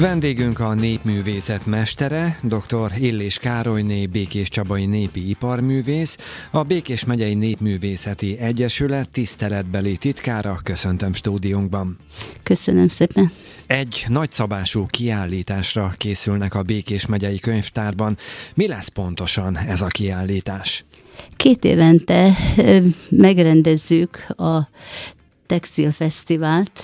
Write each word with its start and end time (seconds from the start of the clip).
Vendégünk 0.00 0.60
a 0.60 0.74
népművészet 0.74 1.66
mestere, 1.66 2.38
dr. 2.42 2.92
Illés 2.98 3.38
Károlyné 3.38 4.06
Békés 4.06 4.48
Csabai 4.48 4.86
népi 4.86 5.28
iparművész, 5.28 6.16
a 6.50 6.62
Békés 6.62 7.04
megyei 7.04 7.34
Népművészeti 7.34 8.38
Egyesület 8.38 9.10
tiszteletbeli 9.10 9.96
titkára. 9.96 10.58
Köszöntöm 10.62 11.12
stúdiónkban. 11.12 11.98
Köszönöm 12.42 12.88
szépen. 12.88 13.32
Egy 13.66 14.04
nagyszabású 14.08 14.86
kiállításra 14.86 15.92
készülnek 15.96 16.54
a 16.54 16.62
Békés 16.62 17.06
megyei 17.06 17.38
könyvtárban. 17.38 18.16
Mi 18.54 18.66
lesz 18.66 18.88
pontosan 18.88 19.58
ez 19.58 19.80
a 19.80 19.86
kiállítás? 19.86 20.84
Két 21.36 21.64
évente 21.64 22.36
megrendezzük 23.08 24.26
a 24.36 24.68
Textilfesztivált, 25.46 26.82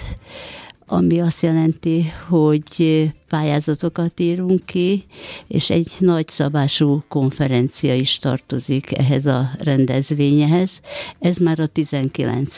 ami 0.87 1.21
azt 1.21 1.43
jelenti, 1.43 2.05
hogy 2.29 3.13
pályázatokat 3.29 4.21
írunk 4.21 4.67
ki, 4.67 5.05
és 5.49 5.71
egy 5.71 5.93
nagy 5.99 6.29
szabású 6.29 7.03
konferencia 7.09 7.95
is 7.95 8.19
tartozik 8.19 8.99
ehhez 8.99 9.27
a 9.27 9.51
rendezvényehez. 9.59 10.71
Ez 11.19 11.37
már 11.37 11.61
a 11.61 11.67
19 11.67 12.55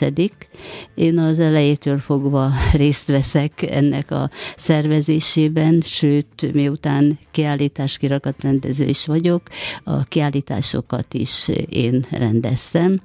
Én 0.95 1.17
az 1.19 1.39
elejétől 1.39 1.97
fogva 1.97 2.51
részt 2.73 3.07
veszek 3.07 3.61
ennek 3.61 4.11
a 4.11 4.29
szervezésében, 4.57 5.81
sőt, 5.81 6.53
miután 6.53 7.19
kiállítás 7.31 7.97
kirakat 7.97 8.41
rendező 8.41 8.85
is 8.85 9.05
vagyok, 9.05 9.41
a 9.83 10.03
kiállításokat 10.03 11.13
is 11.13 11.49
én 11.69 12.05
rendeztem. 12.11 13.01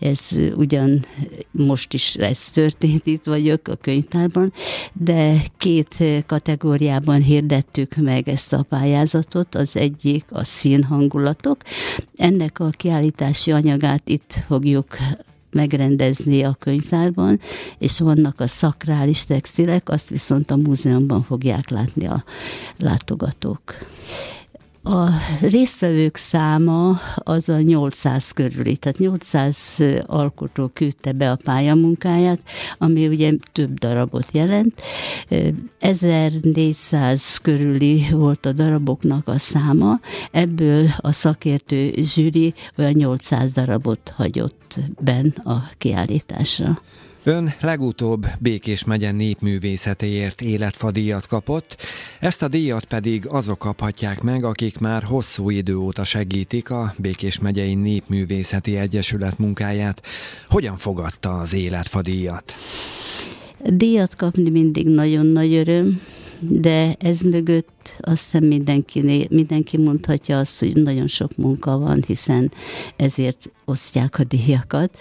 Ez 0.00 0.28
ugyan 0.56 1.06
most 1.50 1.92
is 1.92 2.14
ez 2.14 2.50
történt, 2.50 3.06
itt 3.06 3.24
vagyok 3.24 3.68
a 3.68 3.74
könyvtárban, 3.74 4.52
de 4.92 5.42
két 5.58 6.04
kategóriában 6.26 7.01
Angliában 7.02 7.22
hirdettük 7.22 7.96
meg 7.96 8.28
ezt 8.28 8.52
a 8.52 8.62
pályázatot, 8.62 9.54
az 9.54 9.76
egyik 9.76 10.24
a 10.30 10.44
színhangulatok. 10.44 11.56
Ennek 12.16 12.58
a 12.58 12.68
kiállítási 12.68 13.52
anyagát 13.52 14.08
itt 14.08 14.34
fogjuk 14.46 14.96
megrendezni 15.50 16.42
a 16.42 16.56
könyvtárban, 16.58 17.40
és 17.78 17.98
vannak 17.98 18.40
a 18.40 18.46
szakrális 18.46 19.24
textilek, 19.24 19.88
azt 19.88 20.08
viszont 20.08 20.50
a 20.50 20.56
múzeumban 20.56 21.22
fogják 21.22 21.68
látni 21.68 22.06
a 22.06 22.24
látogatók. 22.78 23.74
A 24.84 25.08
résztvevők 25.40 26.16
száma 26.16 27.00
az 27.14 27.48
a 27.48 27.60
800 27.60 28.30
körüli, 28.30 28.76
tehát 28.76 28.98
800 28.98 29.82
alkotó 30.06 30.70
küldte 30.72 31.12
be 31.12 31.30
a 31.30 31.38
pályamunkáját, 31.44 32.40
ami 32.78 33.08
ugye 33.08 33.32
több 33.52 33.78
darabot 33.78 34.26
jelent. 34.32 34.82
1400 35.78 37.38
körüli 37.42 38.06
volt 38.10 38.46
a 38.46 38.52
daraboknak 38.52 39.28
a 39.28 39.38
száma, 39.38 40.00
ebből 40.30 40.88
a 40.96 41.12
szakértő 41.12 41.92
zsűri 41.96 42.54
olyan 42.78 42.92
800 42.92 43.52
darabot 43.52 44.12
hagyott 44.16 44.80
ben 45.00 45.34
a 45.44 45.68
kiállításra. 45.78 46.80
Ön 47.24 47.52
legutóbb 47.60 48.26
Békés 48.38 48.84
megye 48.84 49.10
népművészetéért 49.10 50.40
életfadíjat 50.40 51.26
kapott, 51.26 51.76
ezt 52.20 52.42
a 52.42 52.48
díjat 52.48 52.84
pedig 52.84 53.26
azok 53.26 53.58
kaphatják 53.58 54.20
meg, 54.20 54.44
akik 54.44 54.78
már 54.78 55.02
hosszú 55.02 55.50
idő 55.50 55.76
óta 55.76 56.04
segítik 56.04 56.70
a 56.70 56.94
Békés 56.98 57.38
megyei 57.38 57.74
Népművészeti 57.74 58.76
Egyesület 58.76 59.38
munkáját. 59.38 60.02
Hogyan 60.48 60.76
fogadta 60.76 61.38
az 61.38 61.54
életfadíjat? 61.54 62.54
Díjat 63.64 64.14
kapni 64.14 64.50
mindig 64.50 64.88
nagyon 64.88 65.26
nagy 65.26 65.54
öröm, 65.54 66.00
de 66.40 66.94
ez 66.98 67.20
mögött 67.20 67.81
azt 68.00 68.22
hiszem 68.24 68.44
mindenki, 68.44 69.26
mindenki 69.30 69.76
mondhatja 69.78 70.38
azt, 70.38 70.58
hogy 70.58 70.76
nagyon 70.76 71.06
sok 71.06 71.36
munka 71.36 71.78
van, 71.78 72.02
hiszen 72.06 72.52
ezért 72.96 73.50
osztják 73.64 74.18
a 74.18 74.24
díjakat. 74.24 74.98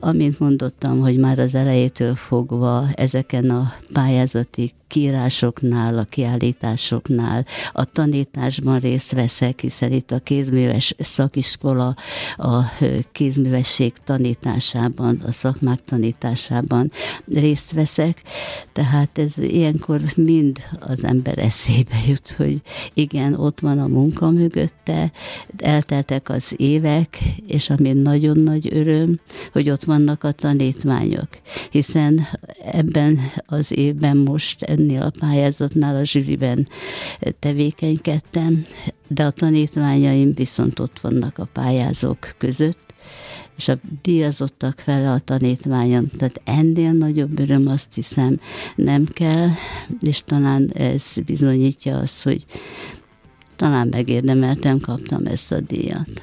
Amint 0.00 0.38
mondottam, 0.38 1.00
hogy 1.00 1.18
már 1.18 1.38
az 1.38 1.54
elejétől 1.54 2.14
fogva 2.14 2.88
ezeken 2.94 3.50
a 3.50 3.72
pályázati 3.92 4.70
kiírásoknál, 4.88 5.98
a 5.98 6.04
kiállításoknál, 6.04 7.46
a 7.72 7.84
tanításban 7.84 8.78
részt 8.78 9.12
veszek, 9.12 9.60
hiszen 9.60 9.92
itt 9.92 10.10
a 10.10 10.18
kézműves 10.18 10.94
szakiskola 10.98 11.96
a 12.36 12.62
kézművesség 13.12 13.92
tanításában, 14.04 15.22
a 15.26 15.32
szakmák 15.32 15.84
tanításában 15.84 16.92
részt 17.32 17.72
veszek, 17.72 18.22
tehát 18.72 19.18
ez 19.18 19.38
ilyenkor 19.38 20.00
mind 20.16 20.58
az 20.80 21.04
ember 21.04 21.38
eszébe 21.76 21.96
jut, 22.06 22.30
hogy 22.30 22.60
igen, 22.94 23.34
ott 23.34 23.60
van 23.60 23.78
a 23.78 23.86
munka 23.86 24.30
mögötte, 24.30 25.12
elteltek 25.56 26.28
az 26.28 26.54
évek, 26.56 27.18
és 27.46 27.70
ami 27.70 27.92
nagyon 27.92 28.38
nagy 28.38 28.68
öröm, 28.72 29.20
hogy 29.52 29.70
ott 29.70 29.84
vannak 29.84 30.24
a 30.24 30.32
tanítványok, 30.32 31.28
hiszen 31.70 32.26
ebben 32.72 33.20
az 33.46 33.76
évben 33.76 34.16
most 34.16 34.62
ennél 34.62 35.02
a 35.02 35.12
pályázatnál 35.18 35.96
a 35.96 36.04
zsűriben 36.04 36.68
tevékenykedtem, 37.38 38.66
de 39.08 39.24
a 39.24 39.30
tanítványaim 39.30 40.34
viszont 40.34 40.78
ott 40.78 40.98
vannak 41.00 41.38
a 41.38 41.48
pályázók 41.52 42.34
között, 42.38 42.86
és 43.56 43.68
a 43.68 43.78
díjazottak 44.02 44.80
fele 44.80 45.10
a 45.10 45.18
tanítványom. 45.18 46.06
Tehát 46.18 46.40
ennél 46.44 46.92
nagyobb 46.92 47.38
öröm 47.38 47.66
azt 47.68 47.94
hiszem 47.94 48.40
nem 48.74 49.06
kell, 49.06 49.48
és 50.00 50.22
talán 50.24 50.70
ez 50.74 51.02
bizonyítja 51.26 51.98
azt, 51.98 52.22
hogy 52.22 52.44
talán 53.56 53.88
megérdemeltem, 53.88 54.80
kaptam 54.80 55.26
ezt 55.26 55.52
a 55.52 55.60
díjat. 55.60 56.22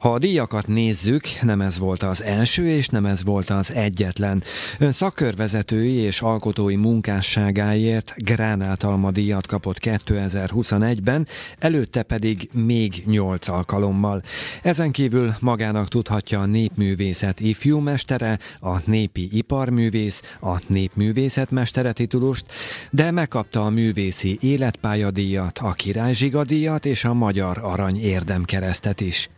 Ha 0.00 0.12
a 0.12 0.18
díjakat 0.18 0.66
nézzük, 0.66 1.22
nem 1.42 1.60
ez 1.60 1.78
volt 1.78 2.02
az 2.02 2.22
első, 2.22 2.68
és 2.68 2.88
nem 2.88 3.06
ez 3.06 3.24
volt 3.24 3.50
az 3.50 3.72
egyetlen. 3.72 4.42
Ön 4.78 4.92
szakkörvezetői 4.92 5.94
és 5.94 6.20
alkotói 6.20 6.76
munkásságáért 6.76 8.14
Gránátalma 8.16 9.10
díjat 9.10 9.46
kapott 9.46 9.78
2021-ben, 9.80 11.26
előtte 11.58 12.02
pedig 12.02 12.48
még 12.52 13.02
8 13.06 13.48
alkalommal. 13.48 14.22
Ezen 14.62 14.90
kívül 14.90 15.34
magának 15.40 15.88
tudhatja 15.88 16.40
a 16.40 16.46
népművészet 16.46 17.40
ifjúmestere, 17.40 18.38
a 18.60 18.76
népi 18.84 19.28
iparművész, 19.32 20.22
a 20.40 20.60
népművészetmestere 20.66 21.92
titulust, 21.92 22.46
de 22.90 23.10
megkapta 23.10 23.64
a 23.64 23.70
művészi 23.70 24.38
életpályadíjat, 24.40 25.58
a 25.58 25.72
királyzsigadíjat 25.72 26.86
és 26.86 27.04
a 27.04 27.14
Magyar 27.14 27.58
Arany 27.62 28.00
érdemkeresztet 28.00 29.00
is. 29.00 29.28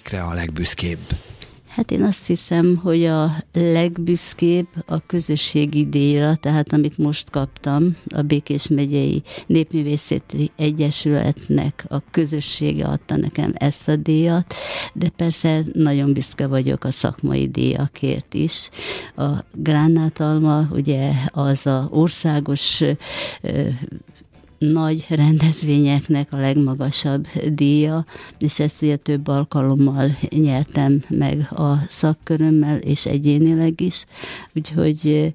Melyikre 0.00 0.22
a 0.22 0.34
legbüszkébb? 0.34 0.98
Hát 1.68 1.90
én 1.90 2.02
azt 2.02 2.26
hiszem, 2.26 2.76
hogy 2.76 3.04
a 3.04 3.30
legbüszkébb 3.52 4.66
a 4.86 5.06
közösségi 5.06 5.86
díjra, 5.88 6.34
tehát 6.34 6.72
amit 6.72 6.98
most 6.98 7.30
kaptam, 7.30 7.96
a 8.14 8.22
Békés 8.22 8.68
megyei 8.68 9.22
Népművészeti 9.46 10.50
Egyesületnek 10.56 11.84
a 11.88 12.02
közössége 12.10 12.86
adta 12.86 13.16
nekem 13.16 13.52
ezt 13.54 13.88
a 13.88 13.96
díjat, 13.96 14.54
de 14.92 15.08
persze 15.08 15.62
nagyon 15.72 16.12
büszke 16.12 16.46
vagyok 16.46 16.84
a 16.84 16.90
szakmai 16.90 17.48
díjakért 17.48 18.34
is. 18.34 18.68
A 19.16 19.28
Gránátalma 19.52 20.68
ugye 20.70 21.10
az 21.30 21.66
a 21.66 21.88
országos 21.90 22.82
nagy 24.60 25.06
rendezvényeknek 25.08 26.32
a 26.32 26.36
legmagasabb 26.36 27.26
díja, 27.52 28.04
és 28.38 28.58
ezt 28.58 28.82
ugye 28.82 28.96
több 28.96 29.28
alkalommal 29.28 30.18
nyertem 30.28 31.02
meg 31.08 31.48
a 31.50 31.76
szakkörömmel, 31.88 32.76
és 32.76 33.06
egyénileg 33.06 33.80
is, 33.80 34.06
úgyhogy 34.54 35.34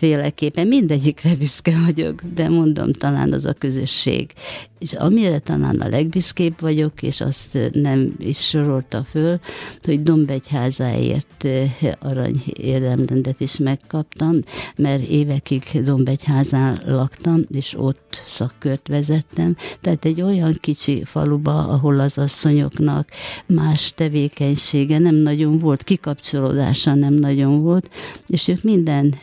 mindenféleképpen 0.00 0.66
mindegyikre 0.66 1.34
büszke 1.34 1.74
vagyok, 1.84 2.22
de 2.34 2.48
mondom, 2.48 2.92
talán 2.92 3.32
az 3.32 3.44
a 3.44 3.52
közösség 3.52 4.32
és 4.78 4.92
amire 4.92 5.38
talán 5.38 5.80
a 5.80 5.88
legbüszkébb 5.88 6.60
vagyok, 6.60 7.02
és 7.02 7.20
azt 7.20 7.58
nem 7.72 8.12
is 8.18 8.38
sorolta 8.38 9.04
föl, 9.04 9.40
hogy 9.82 10.02
Dombegyházáért 10.02 11.44
eh, 11.44 11.70
arany 11.98 12.42
érdemrendet 12.52 13.40
is 13.40 13.58
megkaptam, 13.58 14.40
mert 14.76 15.02
évekig 15.02 15.62
Dombegyházán 15.84 16.82
laktam, 16.86 17.44
és 17.50 17.74
ott 17.78 18.22
szakkört 18.26 18.88
vezettem. 18.88 19.56
Tehát 19.80 20.04
egy 20.04 20.22
olyan 20.22 20.58
kicsi 20.60 21.04
faluba, 21.04 21.68
ahol 21.68 22.00
az 22.00 22.18
asszonyoknak 22.18 23.08
más 23.46 23.92
tevékenysége 23.94 24.98
nem 24.98 25.14
nagyon 25.14 25.58
volt, 25.58 25.82
kikapcsolódása 25.82 26.94
nem 26.94 27.14
nagyon 27.14 27.62
volt, 27.62 27.90
és 28.26 28.48
ők 28.48 28.62
minden 28.62 29.14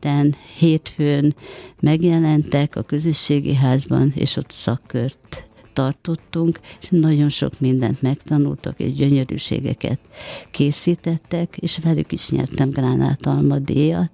héten, 0.00 0.34
hétfőn 0.58 1.34
megjelentek 1.80 2.76
a 2.76 2.82
közösségi 2.82 3.54
házban, 3.54 4.12
és 4.14 4.36
ott 4.36 4.50
szakkört 4.50 5.48
tartottunk, 5.72 6.60
és 6.80 6.88
nagyon 6.90 7.28
sok 7.28 7.60
mindent 7.60 8.02
megtanultak, 8.02 8.80
és 8.80 8.92
gyönyörűségeket 8.92 9.98
készítettek, 10.50 11.56
és 11.56 11.78
velük 11.78 12.12
is 12.12 12.30
nyertem 12.30 12.70
gránátalma 12.70 13.58
díjat. 13.58 14.10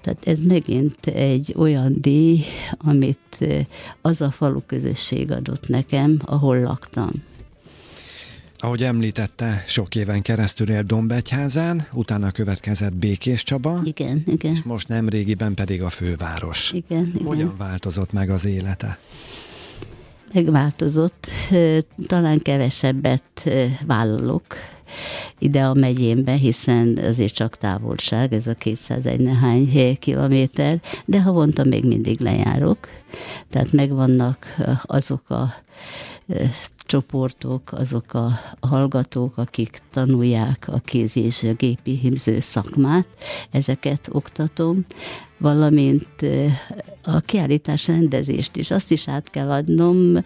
Tehát 0.00 0.26
ez 0.26 0.38
megint 0.40 1.06
egy 1.06 1.54
olyan 1.56 1.94
díj, 2.00 2.44
amit 2.78 3.46
az 4.00 4.20
a 4.20 4.30
falu 4.30 4.60
közösség 4.66 5.30
adott 5.30 5.68
nekem, 5.68 6.20
ahol 6.24 6.60
laktam. 6.60 7.12
Ahogy 8.64 8.82
említette, 8.82 9.64
sok 9.66 9.94
éven 9.94 10.22
keresztül 10.22 10.70
élt 10.70 10.86
Dombegyházán, 10.86 11.86
utána 11.92 12.30
következett 12.30 12.94
Békés 12.94 13.42
Csaba. 13.42 13.80
Igen, 13.84 14.22
igen. 14.26 14.52
És 14.52 14.62
most 14.62 14.88
nem 14.88 15.08
régiben 15.08 15.54
pedig 15.54 15.82
a 15.82 15.88
főváros. 15.88 16.72
Igen, 16.72 17.12
igen. 17.14 17.26
Hogyan 17.26 17.54
változott 17.58 18.12
meg 18.12 18.30
az 18.30 18.44
élete? 18.44 18.98
Megváltozott. 20.32 21.28
Talán 22.06 22.38
kevesebbet 22.38 23.50
vállalok 23.86 24.44
ide 25.38 25.64
a 25.64 25.74
megyénbe, 25.74 26.32
hiszen 26.32 26.98
azért 27.02 27.34
csak 27.34 27.58
távolság, 27.58 28.32
ez 28.32 28.46
a 28.46 28.54
201 28.54 29.20
nehány 29.20 29.98
kilométer, 29.98 30.80
de 31.04 31.22
havonta 31.22 31.64
még 31.64 31.84
mindig 31.84 32.20
lejárok. 32.20 32.88
Tehát 33.50 33.72
megvannak 33.72 34.56
azok 34.82 35.30
a 35.30 35.54
csoportok, 36.86 37.72
azok 37.72 38.14
a 38.14 38.30
hallgatók, 38.60 39.36
akik 39.36 39.82
tanulják 39.90 40.68
a 40.68 40.78
kéz 40.78 41.16
és 41.16 41.42
a 41.42 41.52
gépi 41.52 41.96
himző 41.96 42.40
szakmát, 42.40 43.08
ezeket 43.50 44.08
oktatom, 44.12 44.84
valamint 45.44 46.26
a 47.02 47.20
kiállítás 47.20 47.86
rendezést 47.86 48.56
is. 48.56 48.70
Azt 48.70 48.90
is 48.90 49.08
át 49.08 49.30
kell 49.30 49.50
adnom, 49.50 50.24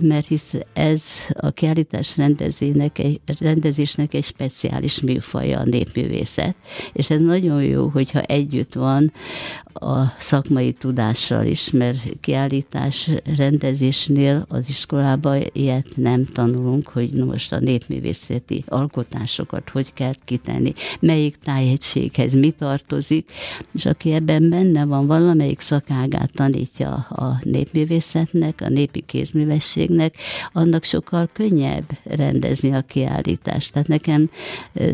mert 0.00 0.26
hisz 0.26 0.54
ez 0.72 1.02
a 1.32 1.50
kiállítás 1.50 2.16
rendezének 2.16 3.02
rendezésnek 3.40 4.14
egy 4.14 4.24
speciális 4.24 5.00
műfaja 5.00 5.58
a 5.58 5.64
népművészet, 5.64 6.54
és 6.92 7.10
ez 7.10 7.20
nagyon 7.20 7.62
jó, 7.62 7.88
hogyha 7.88 8.20
együtt 8.20 8.74
van 8.74 9.12
a 9.72 10.04
szakmai 10.18 10.72
tudással 10.72 11.46
is, 11.46 11.70
mert 11.70 11.98
kiállítás 12.20 13.10
rendezésnél 13.36 14.46
az 14.48 14.68
iskolában 14.68 15.42
ilyet 15.52 15.88
nem 15.96 16.26
tanulunk, 16.26 16.88
hogy 16.88 17.14
most 17.14 17.52
a 17.52 17.58
népművészeti 17.58 18.64
alkotásokat 18.68 19.70
hogy 19.70 19.92
kell 19.92 20.14
kitenni, 20.24 20.72
melyik 21.00 21.36
tájegységhez 21.36 22.34
mi 22.34 22.50
tartozik, 22.50 23.32
és 23.74 23.86
aki 23.86 24.12
ebben 24.12 24.49
benne 24.50 24.84
van 24.84 25.06
valamelyik 25.06 25.60
szakágát 25.60 26.32
tanítja 26.32 26.92
a 26.94 27.40
népművészetnek, 27.42 28.60
a 28.60 28.68
népi 28.68 29.00
kézművességnek, 29.00 30.14
annak 30.52 30.84
sokkal 30.84 31.28
könnyebb 31.32 31.84
rendezni 32.04 32.72
a 32.72 32.80
kiállítást. 32.80 33.72
Tehát 33.72 33.88
nekem 33.88 34.30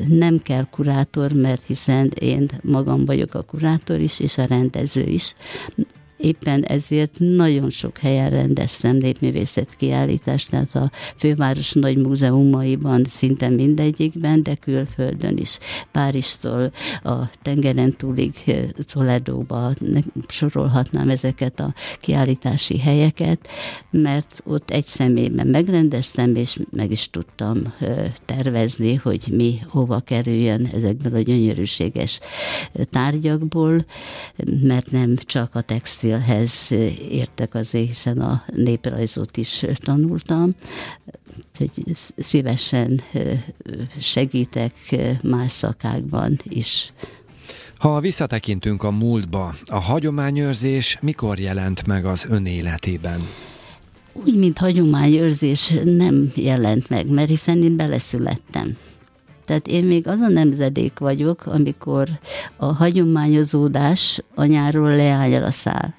nem 0.06 0.43
kell 0.43 0.67
kurátor, 0.70 1.32
mert 1.32 1.62
hiszen 1.67 2.12
én 2.20 2.49
magam 2.62 3.05
vagyok 3.05 3.35
a 3.35 3.43
kurátor 3.43 3.99
is, 4.00 4.20
és 4.20 4.38
a 4.38 4.44
rendező 4.44 5.03
is 5.03 5.35
éppen 6.16 6.62
ezért 6.62 7.14
nagyon 7.18 7.70
sok 7.70 7.98
helyen 7.98 8.30
rendeztem 8.30 8.96
népművészet 8.96 9.76
kiállítást, 9.76 10.50
tehát 10.50 10.74
a 10.74 10.90
főváros 11.16 11.72
nagy 11.72 11.98
múzeumaiban 11.98 13.04
szinte 13.08 13.48
mindegyikben, 13.48 14.42
de 14.42 14.54
külföldön 14.54 15.36
is. 15.36 15.58
Párizstól 15.92 16.72
a 17.02 17.30
tengeren 17.42 17.96
túlig 17.96 18.34
eh, 18.46 18.64
Toledóba 18.92 19.72
sorolhatnám 20.28 21.08
ezeket 21.08 21.60
a 21.60 21.74
kiállítási 22.00 22.78
helyeket, 22.78 23.48
mert 23.90 24.42
ott 24.44 24.70
egy 24.70 24.84
személyben 24.84 25.46
megrendeztem, 25.46 26.34
és 26.34 26.56
meg 26.70 26.90
is 26.90 27.10
tudtam 27.10 27.74
eh, 27.80 28.12
tervezni, 28.24 28.94
hogy 28.94 29.28
mi 29.32 29.58
hova 29.69 30.00
kerüljön 30.00 30.69
ezekből 30.74 31.14
a 31.14 31.20
gyönyörűséges 31.20 32.20
eh, 32.72 32.84
tárgyakból, 32.84 33.84
mert 34.62 34.90
nem 34.90 35.16
csak 35.16 35.54
a 35.54 35.60
textil 35.60 36.06
textilhez 36.06 36.70
értek 37.11 37.55
azért, 37.55 37.87
hiszen 37.87 38.19
a 38.20 38.44
néprajzot 38.55 39.37
is 39.37 39.64
tanultam, 39.75 40.55
hogy 41.58 41.70
szívesen 42.17 43.00
segítek 44.00 44.75
más 45.23 45.50
szakákban 45.50 46.38
is. 46.43 46.93
Ha 47.79 48.00
visszatekintünk 48.00 48.82
a 48.82 48.91
múltba, 48.91 49.55
a 49.64 49.79
hagyományőrzés 49.79 50.99
mikor 51.00 51.38
jelent 51.38 51.87
meg 51.87 52.05
az 52.05 52.26
ön 52.31 52.47
életében? 52.47 53.20
Úgy, 54.12 54.37
mint 54.37 54.58
hagyományőrzés 54.58 55.75
nem 55.85 56.32
jelent 56.35 56.88
meg, 56.88 57.08
mert 57.08 57.29
hiszen 57.29 57.62
én 57.62 57.76
beleszülettem. 57.76 58.76
Tehát 59.46 59.69
én 59.69 59.84
még 59.84 60.08
az 60.08 60.20
a 60.20 60.28
nemzedék 60.28 60.98
vagyok, 60.98 61.46
amikor 61.46 62.08
a 62.56 62.64
hagyományozódás 62.64 64.22
anyáról 64.34 64.96
leányra 64.96 65.50
száll. 65.50 65.93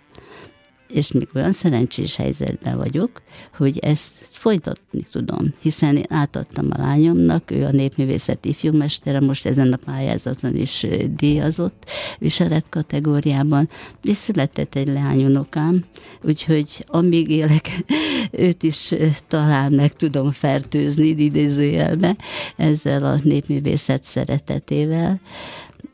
És 0.87 1.11
még 1.11 1.27
olyan 1.35 1.53
szerencsés 1.53 2.15
helyzetben 2.15 2.77
vagyok, 2.77 3.21
hogy 3.57 3.77
ezt 3.77 4.11
folytatni 4.37 5.01
tudom, 5.11 5.53
hiszen 5.61 5.95
én 5.95 6.05
átadtam 6.09 6.67
a 6.69 6.81
lányomnak, 6.81 7.51
ő 7.51 7.65
a 7.65 7.71
népművészet 7.71 8.45
ifjúmestere, 8.45 9.19
most 9.19 9.45
ezen 9.45 9.73
a 9.73 9.77
pályázaton 9.85 10.55
is 10.55 10.85
díjazott 11.15 11.85
viselet 12.19 12.69
kategóriában, 12.69 13.69
és 14.03 14.15
született 14.15 14.75
egy 14.75 14.87
leányunokám, 14.87 15.83
úgyhogy 16.21 16.85
amíg 16.87 17.29
élek, 17.29 17.69
őt 18.31 18.63
is 18.63 18.93
talán 19.27 19.71
meg 19.71 19.93
tudom 19.93 20.31
fertőzni 20.31 21.07
idézőjelbe 21.07 22.15
ezzel 22.55 23.05
a 23.05 23.19
népművészet 23.23 24.03
szeretetével, 24.03 25.19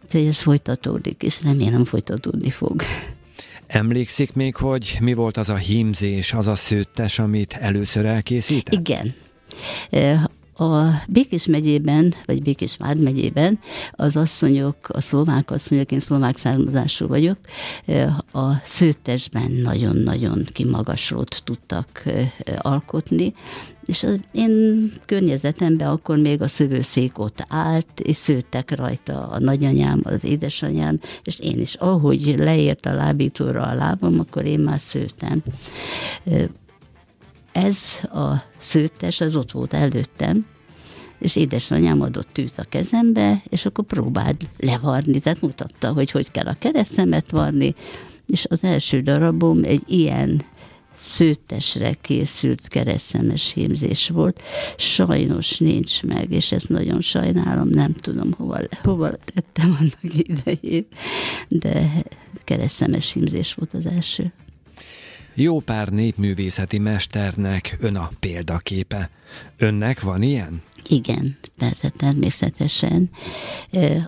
úgyhogy 0.04 0.26
ez 0.26 0.38
folytatódik, 0.38 1.24
és 1.24 1.44
remélem 1.44 1.86
folytatódni 1.86 2.50
fog. 2.50 2.82
Emlékszik 3.74 4.34
még, 4.34 4.56
hogy 4.56 4.98
mi 5.02 5.14
volt 5.14 5.38
az 5.38 5.50
a 5.50 5.56
hímzés, 5.56 6.34
az 6.34 6.48
a 6.48 6.56
szőttes, 6.56 7.20
amit 7.20 7.54
először 7.54 8.06
elkészített? 8.06 8.74
Igen. 8.74 9.16
A 10.56 10.84
Békés 11.08 11.46
megyében, 11.46 12.14
vagy 12.26 12.42
Békés 12.42 12.78
megyében 12.78 13.60
az 13.92 14.16
asszonyok, 14.16 14.90
a 14.90 15.02
szlovák 15.02 15.52
asszonyok, 15.52 15.92
én 15.92 16.00
szlovák 16.00 16.38
származású 16.38 17.08
vagyok, 17.08 17.38
a 18.32 18.54
szőttesben 18.66 19.52
nagyon-nagyon 19.52 20.46
kimagaslót 20.54 21.42
tudtak 21.44 22.04
alkotni, 22.58 23.34
és 23.86 24.04
az 24.04 24.20
én 24.32 24.92
környezetemben 25.06 25.88
akkor 25.88 26.18
még 26.18 26.42
a 26.42 26.48
szövőszék 26.48 27.20
ott 27.20 27.46
állt, 27.48 28.00
és 28.00 28.16
szőttek 28.16 28.76
rajta 28.76 29.28
a 29.28 29.40
nagyanyám, 29.40 30.02
az 30.04 30.24
édesanyám, 30.24 31.00
és 31.24 31.40
én 31.40 31.60
is, 31.60 31.74
ahogy 31.74 32.36
leért 32.38 32.86
a 32.86 32.94
lábítóra 32.94 33.62
a 33.62 33.74
lábam, 33.74 34.20
akkor 34.20 34.46
én 34.46 34.60
már 34.60 34.80
szőtem. 34.80 35.44
Ez 37.54 37.84
a 38.04 38.44
szőttes, 38.58 39.22
az 39.22 39.36
ott 39.36 39.52
volt 39.52 39.74
előttem, 39.74 40.46
és 41.20 41.36
édesanyám 41.36 42.02
adott 42.02 42.28
tűt 42.32 42.58
a 42.58 42.64
kezembe, 42.70 43.44
és 43.50 43.66
akkor 43.66 43.86
próbáld 43.86 44.48
levarni, 44.58 45.20
tehát 45.20 45.42
mutatta, 45.42 45.92
hogy 45.92 46.12
hogy 46.12 46.32
kell 46.32 46.46
a 46.46 46.56
keresztemet 46.60 47.32
varni, 47.32 47.76
és 48.28 48.46
az 48.50 48.64
első 48.64 49.02
darabom 49.02 49.64
egy 49.64 49.84
ilyen 49.86 50.44
szőttesre 50.96 51.94
készült 51.94 52.68
keresztemes 52.68 53.54
hímzés 53.54 54.10
volt. 54.10 54.42
Sajnos 54.78 55.58
nincs 55.58 56.04
meg, 56.04 56.32
és 56.32 56.52
ezt 56.52 56.70
nagyon 56.70 57.02
sajnálom, 57.02 57.68
nem 57.68 57.94
tudom, 57.94 58.32
hova, 58.38 58.60
hova 58.84 59.12
tettem 59.12 59.78
annak 59.80 60.28
idején, 60.28 60.86
de 61.48 62.04
keresztemes 62.44 63.14
hímzés 63.14 63.54
volt 63.54 63.74
az 63.74 63.86
első. 63.86 64.34
Jó 65.36 65.60
pár 65.60 65.90
népművészeti 65.90 66.80
mesternek 66.80 67.78
ön 67.80 67.96
a 67.96 68.10
példaképe. 68.20 69.10
Önnek 69.58 70.02
van 70.02 70.22
ilyen? 70.22 70.62
Igen, 70.90 71.38
persze, 71.58 71.90
természetesen. 71.90 73.10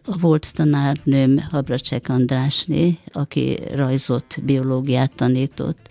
A 0.03 0.17
volt 0.17 0.53
tanárnőm 0.53 1.37
Habracsek 1.49 2.09
Andrásné, 2.09 2.97
aki 3.11 3.59
rajzot, 3.75 4.43
biológiát 4.43 5.15
tanított, 5.15 5.89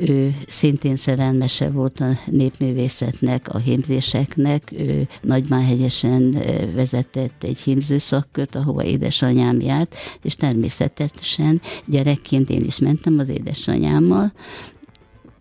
ő 0.00 0.36
szintén 0.48 0.96
szerelmese 0.96 1.70
volt 1.70 2.00
a 2.00 2.18
népművészetnek, 2.26 3.54
a 3.54 3.58
hímzéseknek, 3.58 4.72
ő 4.78 5.08
Nagymánhegyesen 5.22 6.30
vezetett 6.74 7.42
egy 7.42 7.58
hímzőszakkört, 7.58 8.54
ahova 8.54 8.84
édesanyám 8.84 9.60
járt, 9.60 9.96
és 10.22 10.34
természetesen 10.34 11.60
gyerekként 11.84 12.50
én 12.50 12.64
is 12.64 12.78
mentem 12.78 13.18
az 13.18 13.28
édesanyámmal, 13.28 14.32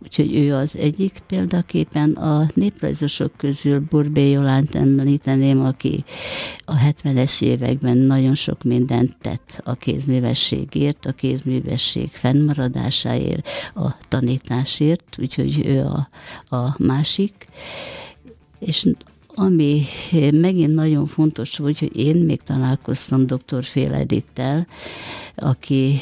Úgyhogy 0.06 0.36
ő 0.36 0.54
az 0.54 0.76
egyik 0.78 1.20
példaképpen. 1.28 2.12
A 2.12 2.48
néprajzosok 2.54 3.32
közül 3.38 3.80
Burbé 3.90 4.30
Jolánt 4.30 4.76
említeném, 4.76 5.62
aki 5.62 6.04
a 6.66 6.74
70-es 6.76 7.42
években 7.42 7.98
nagyon 7.98 8.36
sok 8.36 8.64
mindent 8.64 9.18
tett 9.22 9.62
a 9.64 9.74
kézművességért, 9.74 11.06
a 11.06 11.12
kézművesség 11.12 12.10
fennmaradásáért, 12.10 13.48
a 13.76 13.96
tanításért, 14.08 15.16
úgyhogy 15.20 15.66
ő 15.66 15.86
a, 15.86 16.10
a 16.56 16.76
másik. 16.78 17.48
És 18.60 18.90
ami 19.38 19.84
megint 20.32 20.74
nagyon 20.74 21.08
fontos 21.08 21.58
hogy 21.58 21.92
én 21.96 22.16
még 22.16 22.42
találkoztam 22.44 23.26
dr. 23.26 23.64
Féledittel, 23.64 24.68
aki 25.36 26.00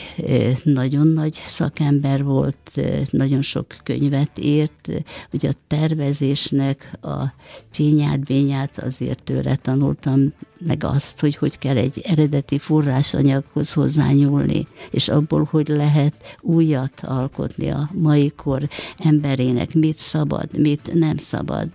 nagyon 0.63 1.07
nagy 1.07 1.41
szakember 1.47 2.23
volt, 2.23 2.81
nagyon 3.09 3.41
sok 3.41 3.65
könyvet 3.83 4.39
írt, 4.39 4.89
ugye 5.33 5.49
a 5.49 5.53
tervezésnek 5.67 6.97
a 7.01 7.33
csínyát, 7.71 8.19
bényát 8.19 8.77
azért 8.77 9.23
tőle 9.23 9.55
tanultam, 9.55 10.33
meg 10.65 10.83
azt, 10.83 11.19
hogy 11.19 11.35
hogy 11.35 11.57
kell 11.57 11.77
egy 11.77 12.01
eredeti 12.03 12.57
forrásanyaghoz 12.57 13.73
hozzányúlni, 13.73 14.67
és 14.91 15.07
abból, 15.09 15.47
hogy 15.51 15.67
lehet 15.67 16.13
újat 16.41 17.01
alkotni 17.01 17.69
a 17.69 17.89
mai 17.93 18.29
kor 18.35 18.69
emberének, 18.97 19.73
mit 19.73 19.97
szabad, 19.97 20.57
mit 20.57 20.93
nem 20.93 21.17
szabad 21.17 21.67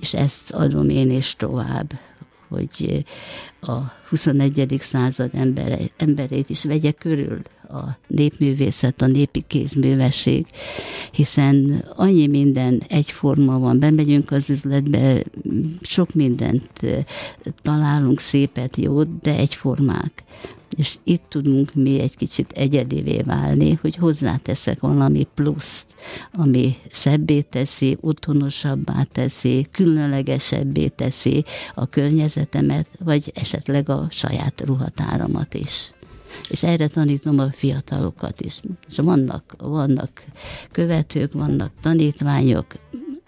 és 0.00 0.14
ezt 0.14 0.50
adom 0.50 0.88
én 0.88 1.10
is 1.10 1.34
tovább, 1.36 1.92
hogy 2.48 3.04
a 3.60 3.76
21. 4.08 4.76
század 4.78 5.30
embere, 5.34 5.78
emberét 5.96 6.50
is 6.50 6.64
vegye 6.64 6.90
körül 6.90 7.42
a 7.68 7.96
népművészet, 8.06 9.02
a 9.02 9.06
népi 9.06 9.44
kézművesség, 9.46 10.46
hiszen 11.12 11.84
annyi 11.96 12.26
minden 12.26 12.82
egyforma 12.88 13.58
van, 13.58 13.78
bemegyünk 13.78 14.30
az 14.30 14.50
üzletbe, 14.50 15.22
sok 15.80 16.14
mindent 16.14 16.70
találunk, 17.62 18.20
szépet, 18.20 18.76
jót, 18.76 19.20
de 19.20 19.36
egyformák 19.36 20.24
és 20.78 20.96
itt 21.04 21.22
tudunk 21.28 21.74
mi 21.74 22.00
egy 22.00 22.16
kicsit 22.16 22.52
egyedivé 22.52 23.20
válni, 23.20 23.78
hogy 23.80 23.96
hozzáteszek 23.96 24.80
valami 24.80 25.26
pluszt, 25.34 25.86
ami 26.32 26.76
szebbé 26.90 27.40
teszi, 27.40 27.96
otthonosabbá 28.00 29.02
teszi, 29.12 29.66
különlegesebbé 29.70 30.88
teszi 30.88 31.44
a 31.74 31.86
környezetemet, 31.86 32.86
vagy 32.98 33.32
esetleg 33.34 33.88
a 33.88 34.06
saját 34.10 34.62
ruhatáramat 34.64 35.54
is. 35.54 35.92
És 36.50 36.62
erre 36.62 36.88
tanítom 36.88 37.38
a 37.38 37.52
fiatalokat 37.52 38.40
is. 38.40 38.60
És 38.88 38.96
vannak, 38.96 39.54
vannak 39.58 40.22
követők, 40.70 41.32
vannak 41.32 41.72
tanítványok, 41.80 42.66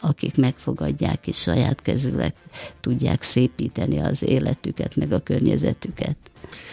akik 0.00 0.37
megfogadják 0.37 1.26
és 1.26 1.37
saját 1.37 1.83
kezüleg 1.83 2.35
tudják 2.80 3.23
szépíteni 3.23 3.99
az 3.99 4.23
életüket, 4.23 4.97
meg 4.97 5.12
a 5.12 5.21
környezetüket. 5.21 6.29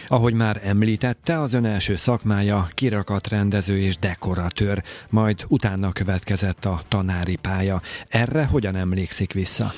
Ahogy 0.08 0.32
már 0.32 0.60
említette, 0.64 1.40
az 1.40 1.52
ön 1.52 1.64
első 1.64 1.96
szakmája 1.96 2.68
kirakatrendező 2.74 3.78
és 3.78 3.98
dekoratőr, 3.98 4.82
majd 5.08 5.44
utána 5.48 5.92
következett 5.92 6.64
a 6.64 6.82
tanári 6.88 7.36
pálya. 7.36 7.82
Erre 8.08 8.44
hogyan 8.44 8.76
emlékszik 8.76 9.32
vissza? 9.32 9.72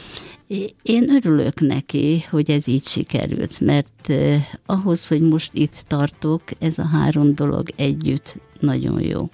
Én 0.83 1.11
örülök 1.11 1.61
neki, 1.61 2.25
hogy 2.31 2.51
ez 2.51 2.69
így 2.69 2.87
sikerült, 2.87 3.61
mert 3.61 4.13
ahhoz, 4.67 5.07
hogy 5.09 5.21
most 5.21 5.51
itt 5.55 5.85
tartok, 5.87 6.43
ez 6.59 6.79
a 6.79 6.87
három 6.87 7.35
dolog 7.35 7.69
együtt 7.77 8.37
nagyon 8.61 9.01
jó. 9.01 9.29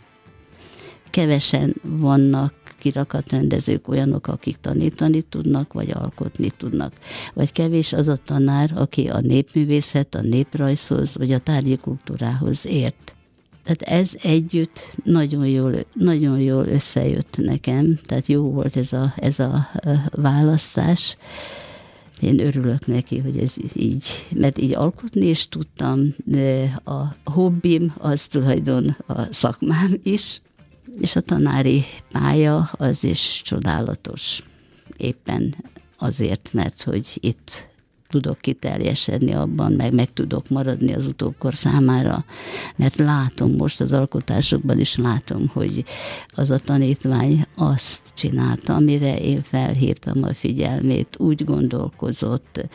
Kevesen 1.10 1.74
vannak 1.82 2.54
kirakatrendezők 2.78 3.88
olyanok, 3.88 4.26
akik 4.26 4.56
tanítani 4.56 5.20
tudnak, 5.20 5.72
vagy 5.72 5.90
alkotni 5.90 6.50
tudnak. 6.50 6.92
Vagy 7.34 7.52
kevés 7.52 7.92
az 7.92 8.08
a 8.08 8.16
tanár, 8.16 8.72
aki 8.74 9.08
a 9.08 9.20
népművészet, 9.20 10.14
a 10.14 10.20
néprajzhoz, 10.20 11.14
vagy 11.14 11.32
a 11.32 11.38
tárgyi 11.38 11.76
kultúrához 11.76 12.66
ért. 12.66 13.14
Tehát 13.66 13.82
ez 13.82 14.10
együtt 14.22 14.96
nagyon 15.04 15.46
jól, 15.46 15.84
nagyon 15.92 16.40
jól 16.40 16.66
összejött 16.66 17.36
nekem, 17.36 17.98
tehát 18.06 18.26
jó 18.26 18.50
volt 18.50 18.76
ez 18.76 18.92
a, 18.92 19.12
ez 19.16 19.38
a 19.38 19.70
választás. 20.10 21.16
Én 22.20 22.40
örülök 22.40 22.86
neki, 22.86 23.18
hogy 23.18 23.38
ez 23.38 23.54
így, 23.74 24.04
mert 24.34 24.58
így 24.58 24.74
alkotni 24.74 25.26
is 25.26 25.48
tudtam, 25.48 26.14
a 26.84 27.30
hobbim 27.30 27.94
az 27.98 28.26
tulajdon 28.26 28.96
a 29.06 29.22
szakmám 29.32 29.98
is, 30.02 30.40
és 31.00 31.16
a 31.16 31.20
tanári 31.20 31.84
pálya 32.12 32.70
az 32.72 33.04
is 33.04 33.42
csodálatos. 33.44 34.42
Éppen 34.96 35.54
azért, 35.98 36.50
mert 36.52 36.82
hogy 36.82 37.18
itt 37.20 37.68
tudok 38.08 38.38
kiteljesedni 38.38 39.32
abban, 39.32 39.72
meg 39.72 39.92
meg 39.94 40.12
tudok 40.12 40.48
maradni 40.48 40.94
az 40.94 41.06
utókor 41.06 41.54
számára, 41.54 42.24
mert 42.76 42.96
látom 42.96 43.52
most 43.52 43.80
az 43.80 43.92
alkotásokban 43.92 44.78
is 44.78 44.96
látom, 44.96 45.48
hogy 45.52 45.84
az 46.28 46.50
a 46.50 46.58
tanítvány 46.58 47.46
azt 47.54 48.00
csinálta, 48.14 48.74
amire 48.74 49.18
én 49.18 49.42
felhívtam 49.42 50.22
a 50.22 50.34
figyelmét, 50.34 51.16
úgy 51.18 51.44
gondolkozott, 51.44 52.68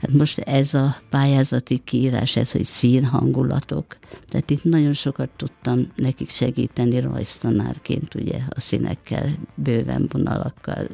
Hát 0.00 0.12
most 0.12 0.38
ez 0.38 0.74
a 0.74 0.96
pályázati 1.10 1.78
kiírás, 1.78 2.36
ez, 2.36 2.50
hogy 2.50 2.64
színhangulatok, 2.64 3.96
tehát 4.28 4.50
itt 4.50 4.64
nagyon 4.64 4.92
sokat 4.92 5.28
tudtam 5.36 5.92
nekik 5.94 6.30
segíteni 6.30 7.00
rajztanárként, 7.00 8.14
ugye 8.14 8.38
a 8.48 8.60
színekkel, 8.60 9.28
bőven 9.54 10.08
vonalakkal, 10.12 10.86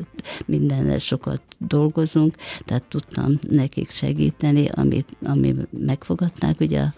mindennel 0.47 0.99
sokat 0.99 1.41
dolgozunk, 1.59 2.35
tehát 2.65 2.83
tudtam 2.83 3.39
nekik 3.51 3.91
segíteni, 3.91 4.69
amit, 4.69 5.17
ami 5.25 5.55
megfogadták 5.71 6.61
ugye 6.61 6.81
a, 6.81 6.93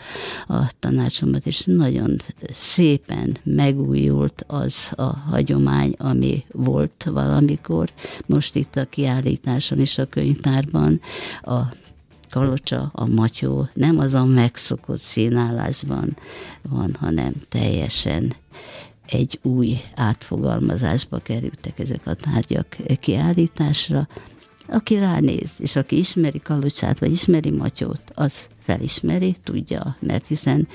a 0.55 0.71
tanácsomat, 0.79 1.47
és 1.47 1.63
nagyon 1.65 2.17
szépen 2.55 3.37
megújult 3.43 4.45
az 4.47 4.75
a 4.91 5.03
hagyomány, 5.03 5.95
ami 5.99 6.45
volt 6.53 7.07
valamikor. 7.11 7.91
Most 8.27 8.55
itt 8.55 8.77
a 8.77 8.85
kiállításon 8.85 9.79
és 9.79 9.99
a 9.99 10.07
könyvtárban 10.07 11.01
a 11.43 11.61
kalocsa, 12.31 12.91
a 12.95 13.07
matyó 13.07 13.69
nem 13.75 13.99
az 13.99 14.15
a 14.15 14.25
megszokott 14.25 15.01
színállásban 15.01 16.17
van, 16.63 16.97
hanem 17.01 17.33
teljesen 17.49 18.35
egy 19.07 19.39
új 19.43 19.81
átfogalmazásba 19.95 21.19
kerültek 21.19 21.79
ezek 21.79 22.07
a 22.07 22.15
tárgyak 22.15 22.77
kiállításra. 23.01 24.09
Aki 24.69 24.99
ránéz, 24.99 25.53
és 25.59 25.77
aki 25.77 25.99
ismeri 25.99 26.41
Kalocsát, 26.41 26.99
vagy 26.99 27.11
ismeri 27.11 27.51
Matyót, 27.51 28.03
az 28.15 28.33
felismeri, 28.59 29.37
tudja, 29.45 29.97
mert 30.01 30.27
hiszen 30.27 30.69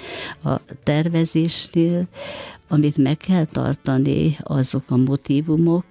a 0.44 0.60
tervezésnél, 0.84 2.08
amit 2.68 2.98
meg 2.98 3.18
kell 3.18 3.46
tartani, 3.46 4.38
azok 4.44 4.84
a 4.88 4.98
motivumok, 4.98 5.86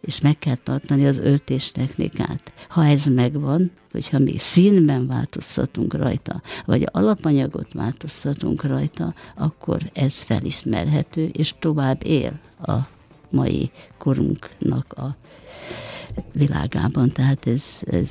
és 0.00 0.20
meg 0.20 0.38
kell 0.38 0.56
tartani 0.62 1.06
az 1.06 1.16
öltés 1.16 1.72
technikát. 1.72 2.52
Ha 2.68 2.84
ez 2.84 3.06
megvan, 3.06 3.70
hogyha 3.92 4.18
mi 4.18 4.38
színben 4.38 5.06
változtatunk 5.06 5.94
rajta, 5.94 6.42
vagy 6.64 6.88
alapanyagot 6.90 7.72
változtatunk 7.72 8.64
rajta, 8.64 9.14
akkor 9.36 9.90
ez 9.92 10.14
felismerhető, 10.14 11.24
és 11.26 11.54
tovább 11.58 12.06
él 12.06 12.38
a 12.62 12.76
mai 13.30 13.70
korunknak 13.98 14.92
a 14.92 15.16
világában. 16.32 17.10
Tehát 17.10 17.46
ez, 17.46 17.64
ez, 17.80 18.10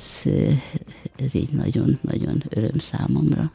ez 1.16 1.34
így 1.34 1.50
nagyon-nagyon 1.50 2.42
öröm 2.48 2.78
számomra. 2.78 3.50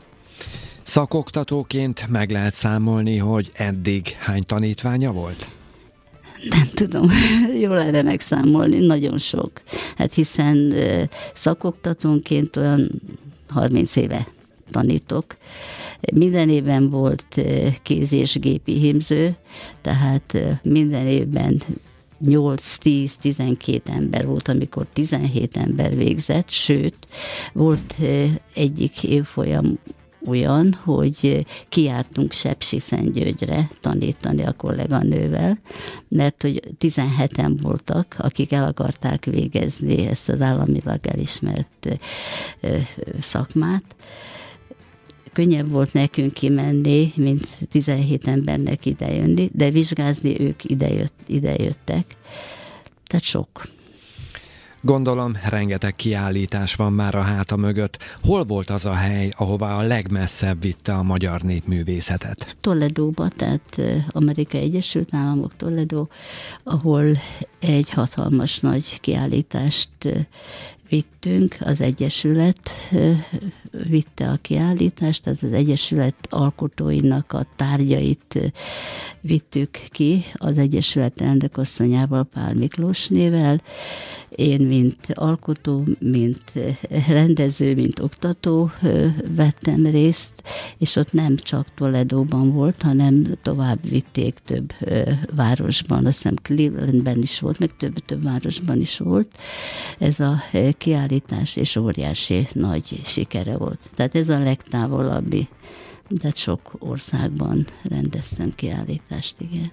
Szakoktatóként 0.83 2.07
meg 2.09 2.31
lehet 2.31 2.53
számolni, 2.53 3.17
hogy 3.17 3.51
eddig 3.53 4.07
hány 4.07 4.43
tanítványa 4.45 5.11
volt? 5.11 5.47
Nem 6.49 6.67
tudom, 6.73 7.09
jól 7.61 7.75
lenne 7.75 8.01
megszámolni, 8.01 8.85
nagyon 8.85 9.17
sok. 9.17 9.51
Hát 9.97 10.13
hiszen 10.13 10.73
szakoktatónként 11.33 12.55
olyan 12.57 13.01
30 13.47 13.95
éve 13.95 14.27
tanítok. 14.71 15.37
Minden 16.13 16.49
évben 16.49 16.89
volt 16.89 17.25
kéz- 17.81 18.11
és 18.11 18.39
gépi 18.39 18.73
hímző, 18.73 19.35
tehát 19.81 20.37
minden 20.63 21.07
évben 21.07 21.61
8-10-12 22.25 23.87
ember 23.87 24.25
volt, 24.25 24.47
amikor 24.47 24.87
17 24.93 25.57
ember 25.57 25.95
végzett, 25.95 26.49
sőt, 26.49 27.07
volt 27.53 27.95
egyik 28.53 29.03
évfolyam 29.03 29.79
olyan, 30.25 30.73
hogy 30.73 31.45
kiártunk 31.69 32.31
Sepsiszentgyörgyre 32.31 33.69
tanítani 33.81 34.43
a 34.43 34.51
kolléganővel, 34.51 35.59
mert 36.07 36.41
hogy 36.41 36.61
17-en 36.79 37.57
voltak, 37.61 38.15
akik 38.17 38.51
el 38.51 38.67
akarták 38.67 39.25
végezni 39.25 40.07
ezt 40.07 40.29
az 40.29 40.41
államilag 40.41 41.07
elismert 41.07 41.99
szakmát, 43.21 43.95
könnyebb 45.33 45.69
volt 45.69 45.93
nekünk 45.93 46.33
kimenni, 46.33 47.11
mint 47.15 47.47
17 47.71 48.27
embernek 48.27 48.85
idejönni, 48.85 49.49
de 49.53 49.69
vizsgázni 49.69 50.39
ők 50.39 50.63
idejött, 50.63 51.13
idejöttek. 51.27 52.05
Tehát 53.07 53.25
sok. 53.25 53.47
Gondolom, 54.85 55.37
rengeteg 55.49 55.95
kiállítás 55.95 56.75
van 56.75 56.93
már 56.93 57.15
a 57.15 57.21
háta 57.21 57.55
mögött. 57.55 57.97
Hol 58.23 58.43
volt 58.43 58.69
az 58.69 58.85
a 58.85 58.93
hely, 58.93 59.31
ahová 59.37 59.75
a 59.75 59.81
legmesszebb 59.81 60.61
vitte 60.61 60.93
a 60.93 61.03
magyar 61.03 61.41
népművészetet? 61.41 62.55
Toledóba, 62.61 63.27
tehát 63.27 63.81
Amerika 64.09 64.57
Egyesült 64.57 65.13
Államok 65.13 65.55
Toledo, 65.55 66.07
ahol 66.63 67.17
egy 67.59 67.89
hatalmas 67.89 68.59
nagy 68.59 68.99
kiállítást 68.99 69.89
vittünk, 70.89 71.57
az 71.59 71.81
Egyesület 71.81 72.69
vitte 73.89 74.29
a 74.29 74.37
kiállítást, 74.41 75.23
tehát 75.23 75.43
az 75.43 75.53
Egyesület 75.53 76.27
alkotóinak 76.29 77.33
a 77.33 77.45
tárgyait 77.55 78.53
vittük 79.21 79.69
ki 79.89 80.23
az 80.33 80.57
Egyesület 80.57 81.21
elnökasszonyával, 81.21 82.23
Pál 82.23 82.53
Miklós 82.53 83.07
nével. 83.07 83.61
Én, 84.35 84.61
mint 84.61 84.97
alkotó, 85.13 85.83
mint 85.99 86.53
rendező, 87.07 87.75
mint 87.75 87.99
oktató 87.99 88.71
vettem 89.35 89.85
részt, 89.85 90.31
és 90.77 90.95
ott 90.95 91.13
nem 91.13 91.35
csak 91.37 91.67
Toledóban 91.75 92.51
volt, 92.51 92.81
hanem 92.81 93.37
tovább 93.41 93.89
vitték 93.89 94.39
több 94.45 94.73
városban, 95.35 96.05
azt 96.05 96.15
hiszem 96.15 96.35
Clevelandben 96.35 97.21
is 97.21 97.39
volt, 97.39 97.59
meg 97.59 97.77
több-több 97.77 98.23
városban 98.23 98.81
is 98.81 98.97
volt 98.97 99.37
ez 99.97 100.19
a 100.19 100.35
kiállítás, 100.77 101.55
és 101.55 101.75
óriási 101.75 102.47
nagy 102.53 102.99
sikere 103.03 103.57
volt. 103.63 103.79
Tehát 103.93 104.15
ez 104.15 104.29
a 104.29 104.39
legtávolabbi, 104.39 105.47
de 106.07 106.31
sok 106.35 106.71
országban 106.79 107.67
rendeztem 107.83 108.53
kiállítást, 108.55 109.35
igen. 109.39 109.71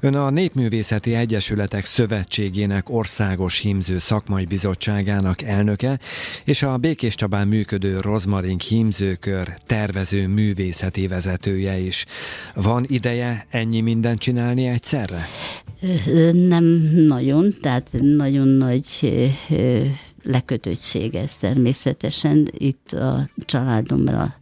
Ön 0.00 0.14
a 0.14 0.30
Népművészeti 0.30 1.14
Egyesületek 1.14 1.84
Szövetségének 1.84 2.90
Országos 2.90 3.58
Hímző 3.58 3.98
Szakmai 3.98 4.44
Bizottságának 4.44 5.42
elnöke, 5.42 5.98
és 6.44 6.62
a 6.62 6.76
Békés 6.76 7.14
Csabán 7.14 7.48
működő 7.48 8.00
Rozmaring 8.00 8.60
Hímzőkör 8.60 9.54
tervező 9.66 10.26
művészeti 10.28 11.06
vezetője 11.06 11.78
is. 11.78 12.04
Van 12.54 12.84
ideje 12.88 13.46
ennyi 13.50 13.80
mindent 13.80 14.18
csinálni 14.18 14.66
egyszerre? 14.66 15.26
Nem 16.32 16.64
nagyon, 17.06 17.54
tehát 17.60 17.88
nagyon 18.00 18.48
nagy 18.48 18.86
lekötöttség 20.24 21.14
ez 21.14 21.36
természetesen. 21.36 22.48
Itt 22.52 22.92
a 22.92 23.28
családomra 23.36 24.34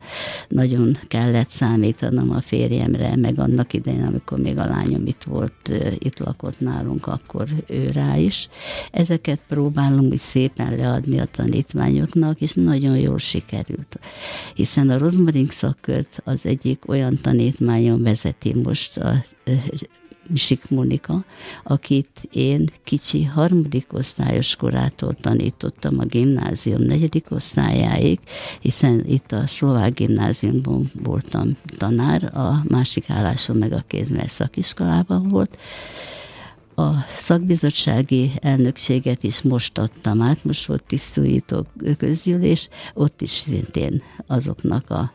nagyon 0.49 0.99
kellett 1.09 1.49
számítanom 1.49 2.31
a 2.31 2.41
férjemre, 2.41 3.17
meg 3.17 3.39
annak 3.39 3.73
idején, 3.73 4.05
amikor 4.05 4.39
még 4.39 4.59
a 4.59 4.67
lányom 4.67 5.07
itt 5.07 5.23
volt, 5.23 5.73
itt 5.99 6.19
lakott 6.19 6.61
nálunk, 6.61 7.07
akkor 7.07 7.49
ő 7.67 7.91
rá 7.91 8.17
is. 8.17 8.49
Ezeket 8.91 9.41
próbálom 9.49 10.07
úgy 10.07 10.19
szépen 10.19 10.77
leadni 10.77 11.19
a 11.19 11.25
tanítványoknak, 11.25 12.41
és 12.41 12.53
nagyon 12.53 12.97
jól 12.97 13.19
sikerült. 13.19 13.99
Hiszen 14.55 14.91
a 14.91 14.99
Rozmaring 14.99 15.51
szakkört 15.51 16.21
az 16.25 16.41
egyik 16.47 16.89
olyan 16.89 17.19
tanítványon 17.23 18.03
vezeti 18.03 18.55
most 18.63 18.97
a 18.97 19.23
Misik 20.27 20.69
Monika, 20.69 21.25
akit 21.63 22.29
én 22.33 22.69
kicsi 22.85 23.25
harmadik 23.25 23.93
osztályos 23.93 24.57
korától 24.57 25.15
tanítottam 25.21 25.99
a 25.99 26.05
gimnázium 26.05 26.83
negyedik 26.83 27.31
osztályáig, 27.31 28.19
hiszen 28.61 29.05
itt 29.07 29.33
a 29.33 29.47
szlovák 29.47 29.95
gimnáziumban 29.95 30.91
voltam 31.03 31.57
tanár, 31.79 32.37
a 32.37 32.63
másik 32.69 33.11
állásom 33.11 33.57
meg 33.57 33.73
a 33.73 33.85
kézműves 33.87 34.31
szakiskolában 34.31 35.29
volt, 35.29 35.59
a 36.75 36.91
szakbizottsági 37.19 38.31
elnökséget 38.41 39.23
is 39.23 39.43
most 39.43 39.79
adtam 39.79 40.21
át, 40.21 40.45
most 40.45 40.67
volt 40.67 40.85
tisztújító 40.85 41.67
közgyűlés, 41.99 42.69
ott 42.95 43.21
is 43.21 43.31
szintén 43.31 44.03
azoknak 44.27 44.91
a 44.91 45.13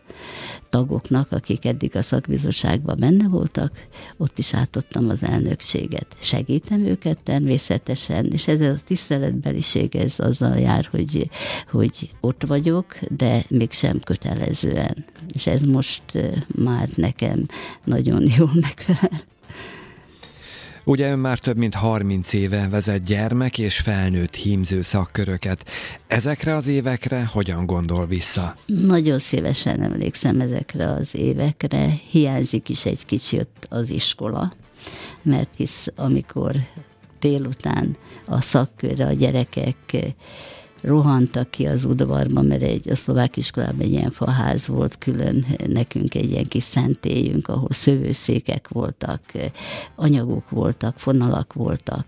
tagoknak, 0.69 1.31
akik 1.31 1.65
eddig 1.65 1.95
a 1.95 2.01
szakbizottságban 2.01 2.95
benne 2.99 3.27
voltak, 3.27 3.87
ott 4.17 4.37
is 4.37 4.53
átadtam 4.53 5.09
az 5.09 5.23
elnökséget. 5.23 6.15
Segítem 6.19 6.85
őket 6.85 7.17
természetesen, 7.23 8.25
és 8.25 8.47
ez 8.47 8.61
a 8.61 8.75
tiszteletbeliség 8.85 9.95
ez 9.95 10.13
azzal 10.17 10.57
jár, 10.57 10.87
hogy, 10.91 11.29
hogy 11.71 12.09
ott 12.21 12.43
vagyok, 12.43 12.99
de 13.09 13.45
mégsem 13.47 13.99
kötelezően. 13.99 15.05
És 15.33 15.48
ez 15.48 15.61
most 15.61 16.03
már 16.55 16.89
nekem 16.96 17.46
nagyon 17.83 18.31
jól 18.37 18.51
megfelel. 18.53 19.35
Ugye 20.87 21.11
ön 21.11 21.19
már 21.19 21.39
több 21.39 21.57
mint 21.57 21.73
30 21.73 22.33
éve 22.33 22.67
vezet 22.69 23.03
gyermek 23.03 23.57
és 23.57 23.77
felnőtt 23.77 24.35
hímző 24.35 24.81
szakköröket. 24.81 25.65
Ezekre 26.07 26.55
az 26.55 26.67
évekre 26.67 27.25
hogyan 27.25 27.65
gondol 27.65 28.05
vissza? 28.05 28.55
Nagyon 28.65 29.19
szívesen 29.19 29.81
emlékszem 29.81 30.41
ezekre 30.41 30.91
az 30.91 31.09
évekre. 31.11 31.89
Hiányzik 32.09 32.69
is 32.69 32.85
egy 32.85 33.05
kicsit 33.05 33.47
az 33.69 33.89
iskola, 33.89 34.53
mert 35.21 35.55
hisz 35.55 35.87
amikor 35.95 36.55
délután 37.19 37.97
a 38.25 38.41
szakkörre 38.41 39.05
a 39.05 39.13
gyerekek 39.13 40.15
rohantak 40.81 41.50
ki 41.50 41.66
az 41.66 41.85
udvarba, 41.85 42.42
mert 42.42 42.61
egy, 42.61 42.90
a 42.90 42.96
szlovák 42.96 43.37
iskolában 43.37 43.79
egy 43.79 43.92
ilyen 43.92 44.11
faház 44.11 44.68
volt 44.68 44.98
külön, 44.98 45.46
nekünk 45.68 46.16
egy 46.16 46.31
ilyen 46.31 46.48
kis 46.48 46.63
szentélyünk, 46.63 47.48
ahol 47.48 47.72
szövőszékek 47.72 48.68
voltak, 48.68 49.22
anyagok 49.96 50.50
voltak, 50.50 51.00
fonalak 51.00 51.53
voltak, 51.53 52.05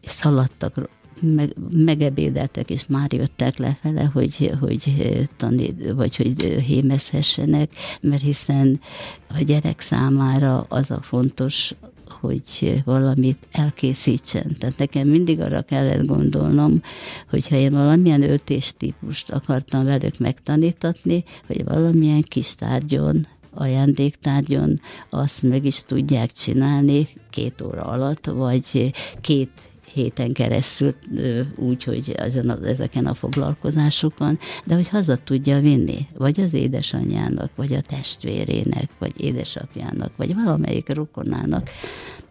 és 0.00 0.10
szaladtak 0.10 0.88
meg, 1.20 1.52
megebédeltek, 1.70 2.70
és 2.70 2.86
már 2.86 3.12
jöttek 3.12 3.58
lefele, 3.58 4.04
hogy, 4.04 4.52
hogy 4.60 4.92
tanít, 5.36 5.92
vagy 5.92 6.16
hogy 6.16 6.42
hémezhessenek, 6.42 7.70
mert 8.00 8.22
hiszen 8.22 8.80
a 9.38 9.42
gyerek 9.42 9.80
számára 9.80 10.66
az 10.68 10.90
a 10.90 11.02
fontos, 11.02 11.74
hogy 12.24 12.82
valamit 12.84 13.38
elkészítsen. 13.52 14.56
Tehát 14.58 14.78
nekem 14.78 15.08
mindig 15.08 15.40
arra 15.40 15.62
kellett 15.62 16.06
gondolnom, 16.06 16.82
hogyha 17.30 17.56
én 17.56 17.70
valamilyen 17.70 18.22
öltéstípust 18.22 19.30
akartam 19.30 19.84
velük 19.84 20.18
megtanítatni, 20.18 21.24
hogy 21.46 21.64
valamilyen 21.64 22.22
kis 22.22 22.54
tárgyon, 22.54 23.26
ajándéktárgyon 23.54 24.80
azt 25.10 25.42
meg 25.42 25.64
is 25.64 25.82
tudják 25.86 26.32
csinálni 26.32 27.06
két 27.30 27.62
óra 27.62 27.82
alatt, 27.82 28.26
vagy 28.26 28.92
két 29.20 29.50
héten 29.94 30.32
keresztül 30.32 30.94
úgy, 31.56 31.84
hogy 31.84 32.12
ezen 32.16 32.48
a, 32.50 32.66
ezeken 32.66 33.06
a 33.06 33.14
foglalkozásokon, 33.14 34.38
de 34.64 34.74
hogy 34.74 34.88
haza 34.88 35.16
tudja 35.16 35.60
vinni, 35.60 36.06
vagy 36.16 36.40
az 36.40 36.54
édesanyjának, 36.54 37.50
vagy 37.54 37.72
a 37.72 37.80
testvérének, 37.80 38.90
vagy 38.98 39.20
édesapjának, 39.20 40.16
vagy 40.16 40.34
valamelyik 40.34 40.94
rokonának, 40.94 41.70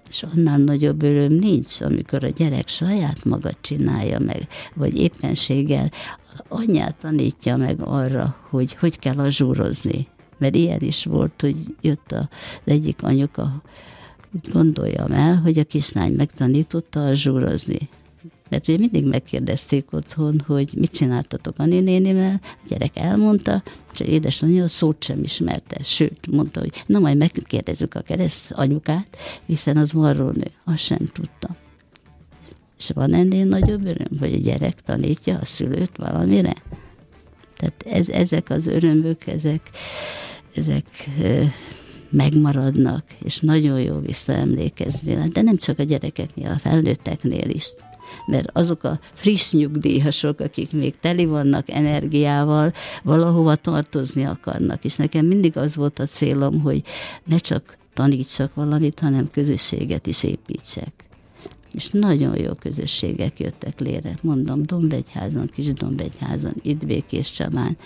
és 0.09 0.23
annál 0.35 0.57
nagyobb 0.57 1.03
öröm 1.03 1.33
nincs, 1.33 1.81
amikor 1.81 2.23
a 2.23 2.29
gyerek 2.29 2.67
saját 2.67 3.25
maga 3.25 3.51
csinálja 3.61 4.19
meg, 4.19 4.47
vagy 4.73 4.97
éppenséggel 4.97 5.91
anyját 6.47 6.95
tanítja 6.95 7.57
meg 7.57 7.81
arra, 7.81 8.37
hogy 8.49 8.73
hogy 8.73 8.99
kell 8.99 9.17
a 9.17 9.29
zsúrozni. 9.29 10.07
Mert 10.37 10.55
ilyen 10.55 10.81
is 10.81 11.05
volt, 11.05 11.41
hogy 11.41 11.55
jött 11.81 12.11
az 12.11 12.27
egyik 12.63 13.03
anyuka, 13.03 13.61
gondoljam 14.51 15.11
el, 15.11 15.35
hogy 15.35 15.57
a 15.57 15.63
kislány 15.63 16.13
megtanította 16.13 17.05
a 17.05 17.13
zsúrozni. 17.13 17.89
Mert 18.49 18.67
ugye 18.67 18.77
mindig 18.77 19.05
megkérdezték 19.05 19.93
otthon, 19.93 20.43
hogy 20.47 20.73
mit 20.77 20.91
csináltatok 20.91 21.59
a 21.59 21.65
nénénivel, 21.65 22.39
a 22.43 22.65
gyerek 22.67 22.97
elmondta, 22.97 23.63
és 23.93 23.99
édesanyja 23.99 24.67
szót 24.67 25.03
sem 25.03 25.23
ismerte. 25.23 25.83
Sőt, 25.83 26.27
mondta, 26.31 26.59
hogy 26.59 26.83
na 26.85 26.99
majd 26.99 27.17
megkérdezzük 27.17 27.95
a 27.95 28.01
kereszt 28.01 28.51
anyukát, 28.51 29.17
hiszen 29.45 29.77
az 29.77 29.91
nő. 29.91 30.51
Azt 30.63 30.77
sem 30.77 31.09
tudta. 31.13 31.55
És 32.77 32.89
van 32.89 33.13
ennél 33.13 33.45
nagyobb 33.45 33.85
öröm, 33.85 34.19
hogy 34.19 34.33
a 34.33 34.37
gyerek 34.37 34.81
tanítja 34.81 35.37
a 35.37 35.45
szülőt 35.45 35.97
valamire? 35.97 36.53
Tehát 37.57 37.83
ez, 37.85 38.09
ezek 38.09 38.49
az 38.49 38.67
örömök, 38.67 39.27
ezek, 39.27 39.69
ezek 40.55 40.85
megmaradnak, 42.13 43.03
és 43.23 43.39
nagyon 43.39 43.81
jó 43.81 43.99
visszaemlékezni. 43.99 45.29
De 45.29 45.41
nem 45.41 45.57
csak 45.57 45.79
a 45.79 45.83
gyerekeknél, 45.83 46.51
a 46.51 46.57
felnőtteknél 46.59 47.49
is 47.49 47.73
mert 48.25 48.49
azok 48.53 48.83
a 48.83 48.99
friss 49.13 49.51
nyugdíjasok, 49.51 50.39
akik 50.39 50.71
még 50.71 50.93
teli 50.99 51.25
vannak 51.25 51.69
energiával, 51.69 52.73
valahova 53.03 53.55
tartozni 53.55 54.23
akarnak. 54.23 54.85
És 54.85 54.95
nekem 54.95 55.25
mindig 55.25 55.57
az 55.57 55.75
volt 55.75 55.99
a 55.99 56.05
célom, 56.05 56.61
hogy 56.61 56.81
ne 57.25 57.37
csak 57.37 57.77
tanítsak 57.93 58.53
valamit, 58.53 58.99
hanem 58.99 59.29
közösséget 59.31 60.07
is 60.07 60.23
építsek. 60.23 60.91
És 61.73 61.89
nagyon 61.89 62.37
jó 62.37 62.53
közösségek 62.53 63.39
jöttek 63.39 63.79
lére. 63.79 64.17
Mondom, 64.21 64.63
Dombegyházon, 64.65 65.49
Kis 65.53 65.73
Dombegyházon, 65.73 66.53
itt 66.61 66.85
Békés 66.85 67.31
Csabán. 67.31 67.77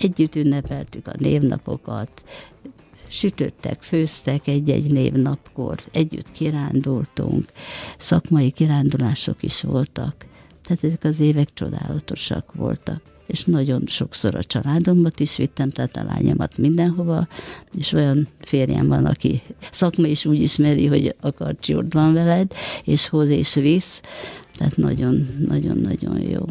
Együtt 0.00 0.34
ünnepeltük 0.34 1.06
a 1.06 1.12
névnapokat, 1.18 2.22
sütöttek, 3.08 3.82
főztek 3.82 4.46
egy-egy 4.46 4.90
névnapkor, 4.90 5.78
együtt 5.92 6.32
kirándultunk, 6.32 7.44
szakmai 7.98 8.50
kirándulások 8.50 9.42
is 9.42 9.62
voltak. 9.62 10.14
Tehát 10.62 10.84
ezek 10.84 11.04
az 11.04 11.20
évek 11.20 11.48
csodálatosak 11.54 12.54
voltak 12.54 13.00
és 13.26 13.44
nagyon 13.44 13.82
sokszor 13.86 14.34
a 14.34 14.44
családomat 14.44 15.20
is 15.20 15.36
vittem, 15.36 15.70
tehát 15.70 15.96
a 15.96 16.04
lányomat 16.04 16.58
mindenhova, 16.58 17.28
és 17.78 17.92
olyan 17.92 18.28
férjem 18.40 18.86
van, 18.86 19.04
aki 19.04 19.42
szakma 19.72 20.06
is 20.06 20.24
úgy 20.24 20.40
ismeri, 20.40 20.86
hogy 20.86 21.14
a 21.20 21.32
karcsi 21.32 21.74
ott 21.74 21.92
van 21.92 22.12
veled, 22.12 22.52
és 22.84 23.08
hoz 23.08 23.28
és 23.28 23.54
visz, 23.54 24.00
tehát 24.56 24.76
nagyon-nagyon-nagyon 24.76 26.20
jó. 26.20 26.44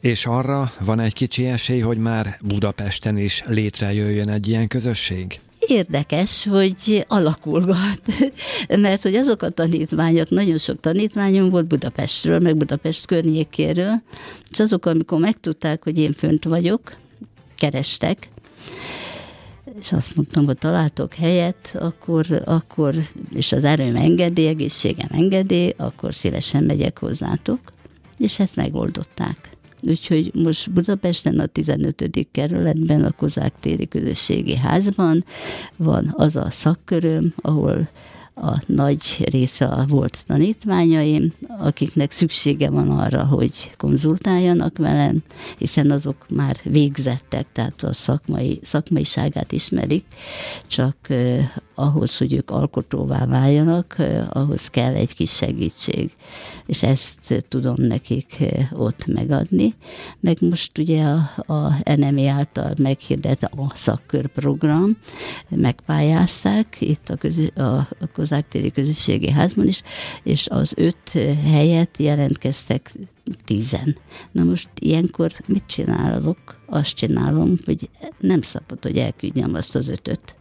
És 0.00 0.26
arra 0.26 0.72
van 0.84 1.00
egy 1.00 1.12
kicsi 1.12 1.46
esély, 1.46 1.80
hogy 1.80 1.98
már 1.98 2.38
Budapesten 2.42 3.18
is 3.18 3.44
létrejöjjön 3.46 4.28
egy 4.28 4.48
ilyen 4.48 4.68
közösség? 4.68 5.40
Érdekes, 5.68 6.44
hogy 6.44 7.04
alakulgat, 7.08 8.00
mert 8.68 9.02
hogy 9.02 9.14
azok 9.14 9.42
a 9.42 9.50
tanítványok, 9.50 10.30
nagyon 10.30 10.58
sok 10.58 10.80
tanítványom 10.80 11.48
volt 11.48 11.66
Budapestről, 11.66 12.38
meg 12.38 12.56
Budapest 12.56 13.06
környékéről, 13.06 14.02
és 14.50 14.60
azok, 14.60 14.86
amikor 14.86 15.18
megtudták, 15.18 15.82
hogy 15.82 15.98
én 15.98 16.12
fönt 16.12 16.44
vagyok, 16.44 16.96
kerestek, 17.56 18.28
és 19.80 19.92
azt 19.92 20.16
mondtam, 20.16 20.44
hogy 20.44 20.58
találtok 20.58 21.14
helyet, 21.14 21.76
akkor, 21.80 22.42
akkor 22.44 22.94
és 23.34 23.52
az 23.52 23.64
erőm 23.64 23.96
engedi, 23.96 24.46
egészségem 24.46 25.08
engedi, 25.10 25.74
akkor 25.76 26.14
szívesen 26.14 26.64
megyek 26.64 26.98
hozzátok. 26.98 27.60
És 28.18 28.38
ezt 28.38 28.56
megoldották. 28.56 29.57
Úgyhogy 29.82 30.34
most 30.34 30.70
Budapesten 30.70 31.38
a 31.38 31.46
15. 31.46 32.28
kerületben, 32.32 33.04
a 33.04 33.10
Kozák 33.10 33.52
téri 33.60 33.88
közösségi 33.88 34.56
házban 34.56 35.24
van 35.76 36.14
az 36.16 36.36
a 36.36 36.50
szakköröm, 36.50 37.32
ahol 37.36 37.88
a 38.40 38.62
nagy 38.66 39.28
része 39.30 39.64
a 39.64 39.86
volt 39.86 40.24
tanítványaim, 40.26 41.32
akiknek 41.58 42.10
szüksége 42.10 42.70
van 42.70 42.90
arra, 42.90 43.24
hogy 43.24 43.52
konzultáljanak 43.76 44.78
velem, 44.78 45.22
hiszen 45.58 45.90
azok 45.90 46.26
már 46.28 46.56
végzettek, 46.62 47.46
tehát 47.52 47.82
a 47.82 47.92
szakmai, 47.92 48.60
szakmaiságát 48.62 49.52
ismerik, 49.52 50.04
csak 50.66 50.96
ahhoz, 51.78 52.16
hogy 52.16 52.32
ők 52.32 52.50
alkotóvá 52.50 53.26
váljanak, 53.26 53.94
eh, 53.98 54.26
ahhoz 54.36 54.68
kell 54.68 54.94
egy 54.94 55.14
kis 55.14 55.30
segítség. 55.30 56.10
És 56.66 56.82
ezt 56.82 57.44
tudom 57.48 57.74
nekik 57.76 58.40
eh, 58.40 58.68
ott 58.72 59.06
megadni. 59.06 59.74
Meg 60.20 60.36
most 60.40 60.78
ugye 60.78 61.04
a, 61.04 61.52
a 61.52 61.82
NMI 61.96 62.26
által 62.26 62.74
meghirdett 62.78 63.42
a 63.42 63.72
szakkörprogram, 63.74 64.96
megpályázták 65.48 66.76
itt 66.80 67.08
a, 67.08 67.16
közö, 67.16 67.46
a, 67.54 67.76
a 67.76 68.06
Kozák 68.14 68.48
téri 68.48 68.70
közösségi 68.70 69.30
házban 69.30 69.66
is, 69.66 69.82
és 70.22 70.48
az 70.48 70.72
öt 70.76 71.10
helyet 71.44 71.96
jelentkeztek 71.98 72.92
tízen. 73.44 73.96
Na 74.32 74.42
most 74.42 74.68
ilyenkor 74.80 75.32
mit 75.46 75.66
csinálok? 75.66 76.38
Azt 76.66 76.94
csinálom, 76.94 77.54
hogy 77.64 77.88
nem 78.18 78.42
szabad, 78.42 78.82
hogy 78.82 78.96
elküldjem 78.96 79.54
azt 79.54 79.74
az 79.74 79.88
ötöt. 79.88 80.36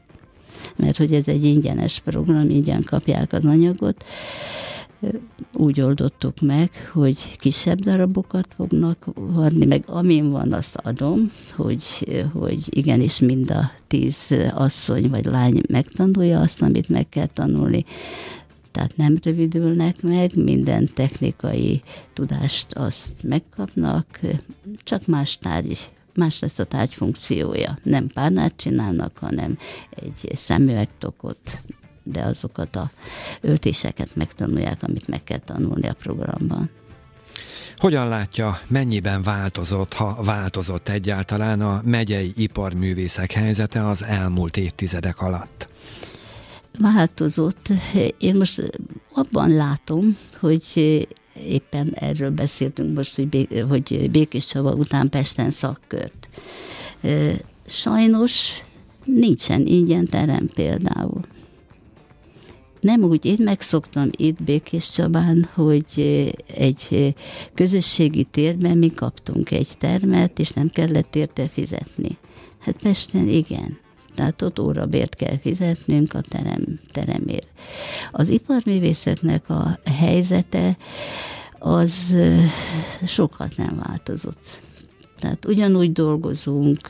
Mert 0.76 0.98
hogy 0.98 1.14
ez 1.14 1.28
egy 1.28 1.44
ingyenes 1.44 2.00
program, 2.00 2.50
ingyen 2.50 2.84
kapják 2.84 3.34
az 3.34 3.46
anyagot, 3.46 4.04
úgy 5.54 5.82
oldottuk 5.82 6.40
meg, 6.42 6.70
hogy 6.94 7.38
kisebb 7.38 7.80
darabokat 7.80 8.48
fognak 8.56 9.08
varni, 9.16 9.66
meg 9.66 9.84
amin 9.86 10.30
van, 10.30 10.54
azt 10.54 10.76
adom, 10.76 11.32
hogy, 11.56 11.84
hogy 12.34 12.78
igenis 12.78 13.20
mind 13.20 13.52
a 13.52 13.72
tíz 13.88 14.36
asszony 14.54 15.10
vagy 15.10 15.26
lány 15.26 15.62
megtanulja 15.70 16.40
azt, 16.40 16.62
amit 16.62 16.90
meg 16.90 17.10
kell 17.10 17.26
tanulni. 17.26 17.86
Tehát 18.72 18.98
nem 18.98 19.18
rövidülnek 19.24 20.02
meg, 20.02 20.32
minden 20.36 20.90
technikai 20.94 21.82
tudást 22.14 22.74
azt 22.74 23.12
megkapnak, 23.24 24.20
csak 24.84 25.06
más 25.06 25.38
tárgy 25.38 25.90
más 26.18 26.40
lesz 26.40 26.60
a 26.60 26.64
tárgy 26.64 26.94
funkciója. 26.94 27.80
Nem 27.84 28.08
párnát 28.08 28.54
csinálnak, 28.56 29.18
hanem 29.18 29.58
egy 29.90 30.32
szemüvegtokot 30.36 31.62
de 32.12 32.22
azokat 32.22 32.76
a 32.76 32.92
öltéseket 33.42 34.16
megtanulják, 34.16 34.84
amit 34.84 35.08
meg 35.08 35.24
kell 35.24 35.38
tanulni 35.38 35.88
a 35.88 35.94
programban. 35.94 36.70
Hogyan 37.78 38.08
látja, 38.08 38.60
mennyiben 38.68 39.24
változott, 39.24 39.94
ha 39.94 40.24
változott 40.24 40.90
egyáltalán 40.90 41.62
a 41.62 41.82
megyei 41.86 42.34
iparművészek 42.36 43.32
helyzete 43.32 43.88
az 43.88 44.04
elmúlt 44.04 44.58
évtizedek 44.58 45.22
alatt? 45.22 45.68
Változott. 46.80 47.68
Én 48.18 48.36
most 48.36 48.72
abban 49.14 49.50
látom, 49.50 50.18
hogy 50.40 51.08
éppen 51.46 51.94
erről 51.94 52.32
beszéltünk 52.32 52.96
most, 52.96 53.16
hogy, 53.16 53.48
hogy 53.70 54.10
Békés 54.12 54.46
Csaba 54.46 54.74
után 54.74 55.10
Pesten 55.10 55.52
szakkört. 55.52 56.30
Sajnos 57.66 58.50
nincsen 59.04 59.66
ingyen 59.66 60.06
terem 60.06 60.48
például 60.54 61.22
nem 62.80 63.04
úgy, 63.04 63.26
én 63.26 63.38
megszoktam 63.40 64.10
itt 64.12 64.44
Békés 64.44 64.92
Csabán, 64.92 65.50
hogy 65.54 66.04
egy 66.56 67.16
közösségi 67.54 68.24
térben 68.24 68.78
mi 68.78 68.92
kaptunk 68.92 69.52
egy 69.52 69.68
termet, 69.78 70.40
és 70.40 70.50
nem 70.50 70.70
kellett 70.70 71.16
érte 71.16 71.48
fizetni. 71.48 72.18
Hát 72.60 72.82
Pesten 72.82 73.28
igen. 73.28 73.78
Tehát 74.18 74.42
ott 74.42 74.60
órabért 74.60 75.16
kell 75.16 75.38
fizetnünk 75.38 76.14
a 76.14 76.22
terem, 76.22 76.80
teremért. 76.92 77.48
Az 78.12 78.30
iparművészetnek 78.30 79.50
a 79.50 79.80
helyzete 79.86 80.78
az 81.60 82.16
sokat 83.06 83.58
nem 83.58 83.84
változott. 83.88 84.62
Tehát 85.18 85.46
ugyanúgy 85.46 85.92
dolgozunk, 85.92 86.88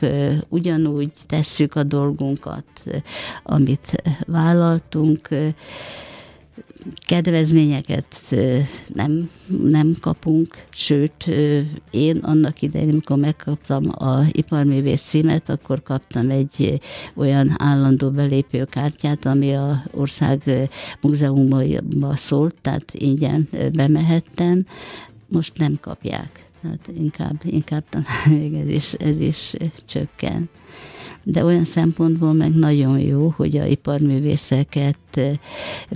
ugyanúgy 0.48 1.12
tesszük 1.26 1.74
a 1.74 1.82
dolgunkat, 1.82 2.64
amit 3.42 4.02
vállaltunk, 4.26 5.28
kedvezményeket 7.06 8.34
nem, 8.94 9.30
nem 9.62 9.96
kapunk, 10.00 10.64
sőt, 10.70 11.30
én 11.90 12.16
annak 12.16 12.62
idején, 12.62 12.88
amikor 12.88 13.16
megkaptam 13.16 13.82
a 13.98 14.20
iparművész 14.32 15.02
címet, 15.02 15.48
akkor 15.48 15.82
kaptam 15.82 16.30
egy 16.30 16.80
olyan 17.14 17.54
állandó 17.58 18.10
belépőkártyát, 18.10 19.24
ami 19.24 19.54
a 19.54 19.82
ország 19.90 20.42
múzeumban 21.00 22.16
szólt, 22.16 22.54
tehát 22.62 22.92
ingyen 22.92 23.48
bemehettem, 23.72 24.66
most 25.28 25.58
nem 25.58 25.78
kapják. 25.80 26.46
Hát 26.62 26.90
inkább, 26.96 27.40
inkább 27.44 27.84
talán 27.88 28.54
ez 28.62 28.68
is, 28.68 28.92
ez 28.92 29.18
is 29.18 29.54
csökken. 29.86 30.48
De 31.22 31.44
olyan 31.44 31.64
szempontból 31.64 32.32
meg 32.32 32.54
nagyon 32.54 32.98
jó, 32.98 33.34
hogy 33.36 33.56
a 33.56 33.66
iparművészeket 33.66 34.98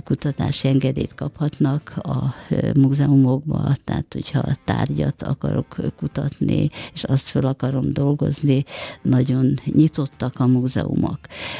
kutatási 0.03 0.67
engedélyt 0.67 1.15
kaphatnak 1.15 1.93
a 1.97 2.33
múzeumokba, 2.79 3.75
tehát 3.83 4.13
hogyha 4.13 4.43
tárgyat 4.65 5.23
akarok 5.23 5.75
kutatni, 5.95 6.69
és 6.93 7.03
azt 7.03 7.27
fel 7.27 7.45
akarom 7.45 7.93
dolgozni, 7.93 8.63
nagyon 9.01 9.59
nyitottak 9.65 10.39
a 10.39 10.47
múzeumok. 10.47 11.19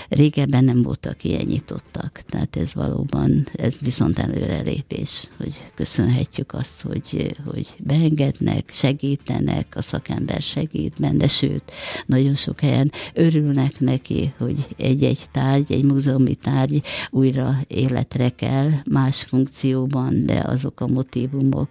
Régebben 0.09 0.63
nem 0.63 0.81
voltak 0.81 1.23
ilyen 1.23 1.45
nyitottak, 1.45 2.23
tehát 2.29 2.55
ez 2.55 2.73
valóban, 2.73 3.47
ez 3.55 3.75
viszont 3.79 4.19
előrelépés, 4.19 5.27
hogy 5.37 5.71
köszönhetjük 5.75 6.53
azt, 6.53 6.81
hogy, 6.81 7.35
hogy 7.45 7.67
beengednek, 7.77 8.69
segítenek, 8.69 9.67
a 9.75 9.81
szakember 9.81 10.41
segít 10.41 10.99
benne, 10.99 11.27
sőt, 11.27 11.71
nagyon 12.05 12.35
sok 12.35 12.59
helyen 12.59 12.91
örülnek 13.13 13.79
neki, 13.79 14.33
hogy 14.37 14.67
egy-egy 14.77 15.19
tárgy, 15.31 15.71
egy 15.71 15.83
múzeumi 15.83 16.35
tárgy 16.35 16.81
újra 17.09 17.42
életre 17.67 18.29
kell 18.29 18.69
más 18.89 19.23
funkcióban, 19.23 20.25
de 20.25 20.39
azok 20.39 20.79
a 20.79 20.87
motivumok, 20.87 21.69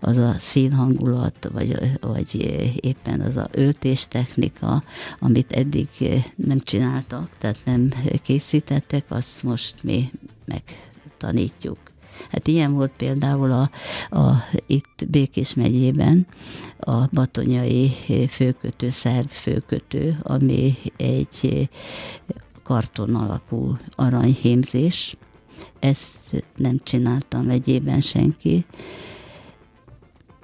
az 0.00 0.16
a 0.16 0.34
színhangulat, 0.38 1.48
vagy, 1.52 1.98
vagy 2.00 2.34
éppen 2.80 3.20
az 3.20 3.36
a 3.36 3.48
öltéstechnika, 3.50 4.82
amit 5.18 5.52
eddig 5.52 5.88
nem 6.36 6.60
csináltak, 6.60 7.28
tehát 7.38 7.58
nem 7.64 7.92
készítettek, 8.22 9.04
azt 9.08 9.42
most 9.42 9.82
mi 9.82 10.10
megtanítjuk. 10.44 11.78
Hát 12.30 12.46
ilyen 12.46 12.72
volt 12.72 12.92
például 12.96 13.52
a, 13.52 13.70
a, 14.16 14.44
itt 14.66 15.04
Békés 15.08 15.54
megyében 15.54 16.26
a 16.78 17.06
batonyai 17.12 17.92
főkötő, 18.28 18.90
szerv 18.90 19.26
főkötő, 19.26 20.18
ami 20.22 20.74
egy 20.96 21.68
karton 22.66 23.14
alapú 23.14 23.76
aranyhémzés, 23.94 25.16
ezt 25.78 26.44
nem 26.56 26.80
csináltam 26.82 27.44
megyében 27.44 28.00
senki. 28.00 28.64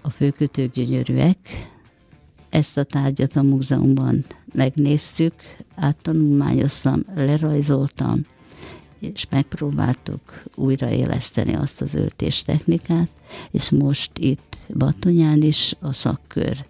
A 0.03 0.11
főkötők 0.11 0.73
gyönyörűek, 0.73 1.39
ezt 2.49 2.77
a 2.77 2.83
tárgyat 2.83 3.37
a 3.37 3.43
múzeumban 3.43 4.25
megnéztük, 4.55 5.35
áttanulmányoztam, 5.75 7.05
lerajzoltam, 7.15 8.27
és 8.99 9.27
megpróbáltuk 9.31 10.43
újraéleszteni 10.55 11.55
azt 11.55 11.81
az 11.81 11.95
öltés 11.95 12.43
technikát, 12.43 13.09
és 13.51 13.71
most 13.71 14.11
itt 14.19 14.57
Batonyán 14.75 15.43
is 15.43 15.75
a 15.81 15.93
szakkör 15.93 16.67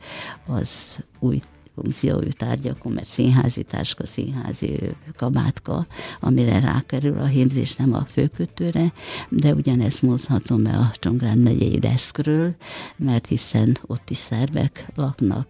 az 0.47 0.97
új 1.19 1.41
funkciójú 1.75 2.31
tárgyakon, 2.31 2.93
mert 2.93 3.07
színházi 3.07 3.63
táska, 3.63 4.07
színházi 4.07 4.79
kabátka, 5.17 5.87
amire 6.21 6.61
rákerül 6.61 7.19
a 7.19 7.27
hímzés, 7.27 7.77
nem 7.77 7.95
a 7.95 8.05
főkötőre, 8.05 8.93
de 9.29 9.55
ugyanezt 9.55 10.03
mondhatom 10.03 10.67
el 10.67 10.81
a 10.81 10.93
Csongrád 10.99 11.39
megyei 11.39 11.79
deszkről, 11.79 12.55
mert 12.97 13.27
hiszen 13.27 13.79
ott 13.87 14.11
is 14.11 14.17
szervek 14.17 14.87
laknak, 14.95 15.47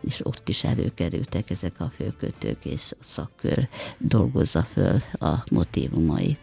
és 0.00 0.26
ott 0.26 0.48
is 0.48 0.64
előkerültek 0.64 1.50
ezek 1.50 1.80
a 1.80 1.92
főkötők, 1.96 2.64
és 2.64 2.92
a 3.00 3.04
szakkör 3.04 3.68
dolgozza 3.98 4.62
föl 4.62 5.02
a 5.12 5.44
motivumait. 5.50 6.40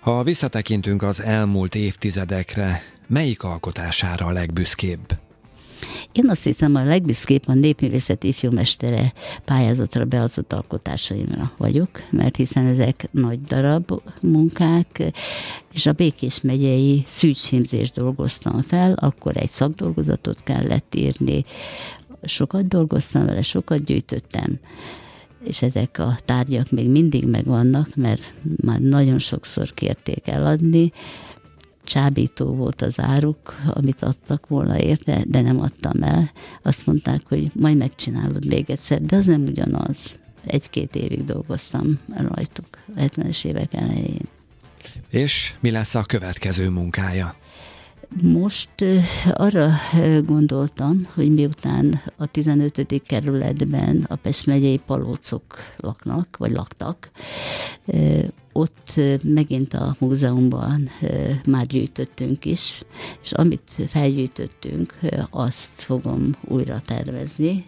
Ha 0.00 0.22
visszatekintünk 0.22 1.02
az 1.02 1.22
elmúlt 1.22 1.74
évtizedekre, 1.74 2.82
melyik 3.06 3.42
alkotására 3.42 4.26
a 4.26 4.32
legbüszkébb? 4.32 5.27
Én 6.12 6.28
azt 6.28 6.44
hiszem, 6.44 6.74
a 6.74 6.84
legbüszkébb 6.84 7.42
a 7.46 7.54
népművészeti 7.54 8.28
ifjúmestere 8.28 9.12
pályázatra 9.44 10.04
beadott 10.04 10.52
alkotásaimra 10.52 11.52
vagyok, 11.56 11.88
mert 12.10 12.36
hiszen 12.36 12.66
ezek 12.66 13.08
nagy 13.10 13.42
darab 13.42 13.92
munkák, 14.22 15.02
és 15.72 15.86
a 15.86 15.92
Békés 15.92 16.40
megyei 16.40 17.04
szűcsémzést 17.06 17.94
dolgoztam 17.94 18.62
fel, 18.62 18.92
akkor 18.92 19.36
egy 19.36 19.50
szakdolgozatot 19.50 20.38
kellett 20.44 20.94
írni, 20.94 21.44
sokat 22.22 22.68
dolgoztam 22.68 23.26
vele, 23.26 23.42
sokat 23.42 23.84
gyűjtöttem, 23.84 24.58
és 25.44 25.62
ezek 25.62 25.98
a 25.98 26.16
tárgyak 26.24 26.70
még 26.70 26.90
mindig 26.90 27.26
megvannak, 27.26 27.88
mert 27.94 28.34
már 28.56 28.80
nagyon 28.80 29.18
sokszor 29.18 29.74
kérték 29.74 30.28
eladni, 30.28 30.92
csábító 31.88 32.54
volt 32.54 32.82
az 32.82 33.00
áruk, 33.00 33.54
amit 33.66 34.02
adtak 34.02 34.46
volna 34.46 34.78
érte, 34.78 35.22
de 35.26 35.40
nem 35.40 35.60
adtam 35.60 36.02
el. 36.02 36.30
Azt 36.62 36.86
mondták, 36.86 37.20
hogy 37.28 37.50
majd 37.54 37.76
megcsinálod 37.76 38.46
még 38.46 38.70
egyszer, 38.70 39.02
de 39.02 39.16
az 39.16 39.26
nem 39.26 39.42
ugyanaz. 39.42 40.18
Egy-két 40.46 40.94
évig 40.94 41.24
dolgoztam 41.24 41.98
rajtuk, 42.16 42.66
70-es 42.96 43.44
évek 43.44 43.74
elején. 43.74 44.28
És 45.08 45.54
mi 45.60 45.70
lesz 45.70 45.94
a 45.94 46.02
következő 46.02 46.68
munkája? 46.68 47.34
Most 48.22 48.70
arra 49.32 49.70
gondoltam, 50.24 51.08
hogy 51.14 51.34
miután 51.34 52.00
a 52.16 52.26
15. 52.26 53.02
kerületben 53.06 54.06
a 54.08 54.16
Pest 54.16 54.46
megyei 54.46 54.80
palócok 54.86 55.56
laknak, 55.76 56.36
vagy 56.36 56.52
laktak, 56.52 57.10
ott 58.52 59.00
megint 59.24 59.74
a 59.74 59.96
múzeumban 59.98 60.88
már 61.46 61.66
gyűjtöttünk 61.66 62.44
is, 62.44 62.82
és 63.22 63.32
amit 63.32 63.70
felgyűjtöttünk, 63.88 64.98
azt 65.30 65.72
fogom 65.74 66.34
újra 66.44 66.80
tervezni 66.80 67.66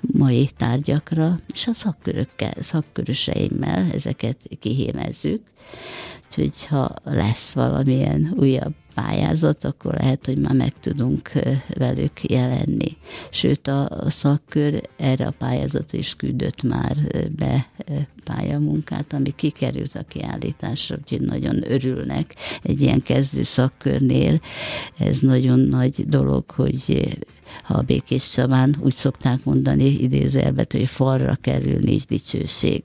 mai 0.00 0.48
tárgyakra, 0.56 1.36
és 1.52 1.66
a 1.66 1.72
szakkörökkel, 1.72 2.54
szakköröseimmel 2.60 3.90
ezeket 3.92 4.36
kihímezzük. 4.60 5.42
Úgyhogy 6.26 6.66
ha 6.66 6.94
lesz 7.04 7.52
valamilyen 7.52 8.34
újabb 8.36 8.74
pályázat, 8.96 9.64
akkor 9.64 9.94
lehet, 9.94 10.26
hogy 10.26 10.38
már 10.38 10.54
meg 10.54 10.72
tudunk 10.80 11.32
velük 11.74 12.22
jelenni. 12.22 12.96
Sőt, 13.30 13.68
a 13.68 14.04
szakkör 14.08 14.88
erre 14.96 15.26
a 15.26 15.34
pályázat 15.38 15.92
is 15.92 16.14
küldött 16.14 16.62
már 16.62 16.96
be 17.36 17.66
pályamunkát, 18.24 19.12
ami 19.12 19.34
kikerült 19.34 19.94
a 19.94 20.04
kiállításra, 20.08 20.96
úgyhogy 20.96 21.20
nagyon 21.20 21.72
örülnek 21.72 22.34
egy 22.62 22.80
ilyen 22.80 23.02
kezdő 23.02 23.42
szakkörnél. 23.42 24.40
Ez 24.98 25.18
nagyon 25.18 25.58
nagy 25.58 26.08
dolog, 26.08 26.50
hogy 26.50 27.08
ha 27.62 27.74
a 27.74 27.82
Békés 27.82 28.30
Csabán 28.30 28.76
úgy 28.80 28.94
szokták 28.94 29.44
mondani 29.44 29.84
idézelvet, 29.84 30.72
hogy 30.72 30.88
falra 30.88 31.34
kerül 31.40 31.78
nincs 31.78 32.06
dicsőség. 32.06 32.82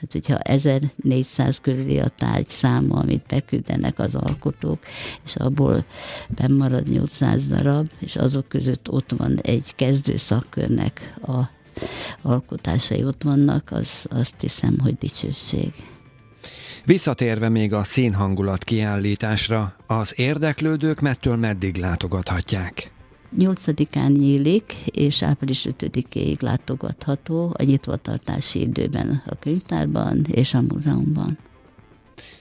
Hát, 0.00 0.12
hogyha 0.12 0.38
1400 0.38 1.58
körüli 1.60 1.98
a 1.98 2.08
tárgy 2.08 2.48
száma, 2.48 2.98
amit 3.00 3.26
beküldenek 3.28 3.98
az 3.98 4.14
alkotók, 4.14 4.78
és 5.24 5.36
abból 5.36 5.84
bemarad 6.28 6.88
800 6.88 7.46
darab, 7.46 7.86
és 7.98 8.16
azok 8.16 8.48
között 8.48 8.90
ott 8.90 9.10
van 9.10 9.38
egy 9.42 9.74
kezdő 9.74 10.16
szakkörnek 10.16 11.14
a 11.22 11.40
alkotásai 12.22 13.04
ott 13.04 13.22
vannak, 13.22 13.70
az, 13.70 13.88
azt 14.08 14.40
hiszem, 14.40 14.78
hogy 14.78 14.94
dicsőség. 14.98 15.72
Visszatérve 16.84 17.48
még 17.48 17.72
a 17.72 17.84
színhangulat 17.84 18.64
kiállításra, 18.64 19.76
az 19.86 20.12
érdeklődők 20.16 21.00
mettől 21.00 21.36
meddig 21.36 21.76
látogathatják? 21.76 22.90
8-án 23.38 24.16
nyílik, 24.18 24.74
és 24.84 25.22
április 25.22 25.66
5-ig 25.78 26.40
látogatható 26.40 27.54
a 27.58 27.62
nyitvatartási 27.62 28.60
időben 28.60 29.22
a 29.26 29.38
könyvtárban 29.38 30.26
és 30.30 30.54
a 30.54 30.60
múzeumban. 30.60 31.38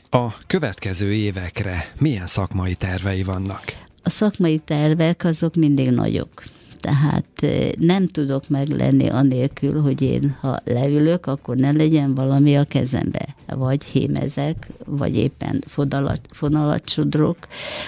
A 0.09 0.33
következő 0.47 1.13
évekre 1.13 1.93
milyen 1.99 2.27
szakmai 2.27 2.75
tervei 2.75 3.23
vannak? 3.23 3.63
A 4.03 4.09
szakmai 4.09 4.57
tervek 4.57 5.23
azok 5.23 5.55
mindig 5.55 5.89
nagyok 5.89 6.43
tehát 6.79 7.45
nem 7.79 8.07
tudok 8.07 8.49
meglenni 8.49 9.09
anélkül, 9.09 9.81
hogy 9.81 10.01
én, 10.01 10.35
ha 10.39 10.59
leülök, 10.63 11.25
akkor 11.25 11.55
ne 11.55 11.71
legyen 11.71 12.15
valami 12.15 12.57
a 12.57 12.63
kezembe. 12.63 13.35
Vagy 13.47 13.83
hémezek, 13.83 14.67
vagy 14.85 15.15
éppen 15.15 15.63
fonalat, 15.67 16.19
fonalat 16.31 16.89
sodrok, 16.89 17.37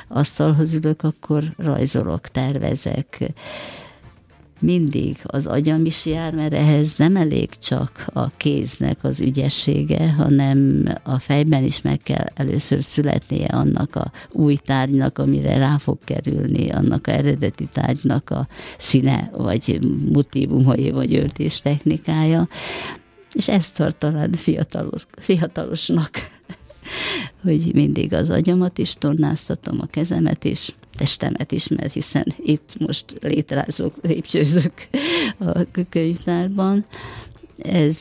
asztalhoz 0.07 0.73
ülök, 0.73 1.03
akkor 1.03 1.43
rajzolok, 1.57 2.27
tervezek, 2.27 3.33
mindig 4.59 5.17
az 5.23 5.45
agyam 5.45 5.85
is 5.85 6.05
jár, 6.05 6.33
mert 6.33 6.53
ehhez 6.53 6.95
nem 6.95 7.15
elég 7.15 7.49
csak 7.49 8.05
a 8.13 8.29
kéznek 8.37 9.03
az 9.03 9.19
ügyessége, 9.19 10.11
hanem 10.11 10.89
a 11.03 11.19
fejben 11.19 11.63
is 11.63 11.81
meg 11.81 11.99
kell 12.03 12.25
először 12.33 12.83
születnie 12.83 13.45
annak 13.45 13.95
a 13.95 14.11
új 14.31 14.55
tárgynak, 14.55 15.17
amire 15.17 15.57
rá 15.57 15.77
fog 15.77 15.97
kerülni, 16.03 16.69
annak 16.69 17.07
a 17.07 17.11
eredeti 17.11 17.67
tárgynak 17.71 18.29
a 18.29 18.47
színe, 18.77 19.31
vagy 19.33 19.79
motivumai, 20.11 20.91
vagy 20.91 21.15
öltés 21.15 21.59
technikája. 21.59 22.47
És 23.33 23.47
ez 23.47 23.71
tart 23.71 23.97
talán 23.97 24.31
fiatalos, 24.31 25.07
fiatalosnak, 25.17 26.09
hogy 27.43 27.71
mindig 27.73 28.13
az 28.13 28.29
agyamat 28.29 28.77
is 28.77 28.93
tornáztatom, 28.93 29.79
a 29.81 29.85
kezemet 29.85 30.43
is, 30.43 30.75
testemet 30.97 31.51
is, 31.51 31.67
mert 31.67 31.93
hiszen 31.93 32.25
itt 32.37 32.75
most 32.79 33.05
létrázok, 33.21 33.95
lépcsőzök 34.01 34.73
a 35.39 35.61
könyvtárban. 35.89 36.85
Ez 37.57 37.97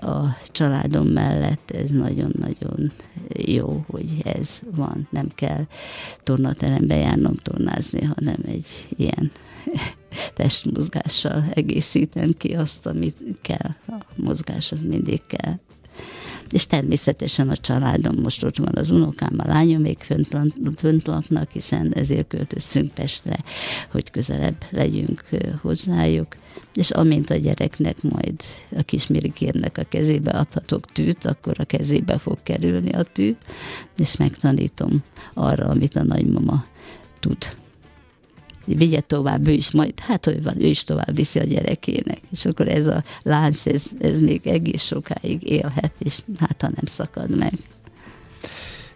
a 0.00 0.36
családom 0.52 1.06
mellett 1.06 1.70
ez 1.70 1.90
nagyon-nagyon 1.90 2.92
jó, 3.36 3.84
hogy 3.86 4.22
ez 4.24 4.60
van. 4.74 5.08
Nem 5.10 5.28
kell 5.34 5.66
tornaterembe 6.22 6.94
járnom 6.96 7.36
tornázni, 7.36 8.02
hanem 8.04 8.38
egy 8.46 8.66
ilyen 8.96 9.30
testmozgással 10.36 11.44
egészítem 11.54 12.34
ki 12.38 12.54
azt, 12.54 12.86
amit 12.86 13.16
kell. 13.40 13.70
A 13.86 14.04
mozgás 14.16 14.72
az 14.72 14.80
mindig 14.80 15.20
kell 15.26 15.58
és 16.54 16.66
természetesen 16.66 17.48
a 17.48 17.56
családom 17.56 18.14
most 18.22 18.44
ott 18.44 18.56
van 18.56 18.72
az 18.74 18.90
unokám, 18.90 19.34
a 19.36 19.46
lányom 19.46 19.80
még 19.80 19.98
fönt, 19.98 20.36
fönt 20.76 21.06
laknak, 21.06 21.50
hiszen 21.50 21.92
ezért 21.94 22.28
költöztünk 22.28 22.94
Pestre, 22.94 23.38
hogy 23.90 24.10
közelebb 24.10 24.64
legyünk 24.70 25.22
hozzájuk, 25.60 26.36
és 26.74 26.90
amint 26.90 27.30
a 27.30 27.36
gyereknek 27.36 28.02
majd 28.02 28.42
a 28.76 28.82
kismirikérnek 28.82 29.78
a 29.78 29.84
kezébe 29.88 30.30
adhatok 30.30 30.92
tűt, 30.92 31.24
akkor 31.24 31.54
a 31.58 31.64
kezébe 31.64 32.18
fog 32.18 32.38
kerülni 32.42 32.90
a 32.90 33.02
tű, 33.02 33.36
és 33.96 34.16
megtanítom 34.16 35.02
arra, 35.34 35.66
amit 35.66 35.96
a 35.96 36.02
nagymama 36.02 36.64
tud 37.20 37.56
vigye 38.64 39.00
tovább 39.00 39.46
ő 39.46 39.52
is, 39.52 39.70
majd 39.70 40.00
hát 40.00 40.24
hogy 40.24 40.42
van, 40.42 40.62
ő 40.62 40.66
is 40.66 40.84
tovább 40.84 41.16
viszi 41.16 41.38
a 41.38 41.44
gyerekének. 41.44 42.20
És 42.32 42.44
akkor 42.44 42.68
ez 42.68 42.86
a 42.86 43.04
lánc, 43.22 43.66
ez, 43.66 43.84
ez 44.00 44.20
még 44.20 44.46
egész 44.46 44.82
sokáig 44.82 45.50
élhet, 45.50 45.92
és 45.98 46.18
hát 46.38 46.60
ha 46.60 46.66
nem 46.66 46.84
szakad 46.84 47.36
meg. 47.36 47.52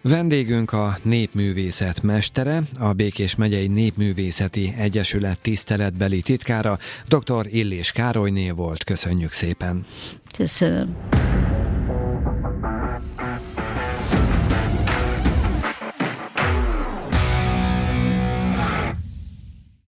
Vendégünk 0.01 0.71
a 0.71 0.97
népművészet 1.01 2.01
mestere, 2.01 2.61
a 2.79 2.93
Békés 2.93 3.35
megyei 3.35 3.67
Népművészeti 3.67 4.73
Egyesület 4.77 5.39
tiszteletbeli 5.41 6.21
titkára, 6.21 6.79
dr. 7.07 7.47
Illés 7.49 7.91
Károlyné 7.91 8.49
volt. 8.49 8.83
Köszönjük 8.83 9.31
szépen! 9.31 9.85
Köszönöm! 10.37 10.97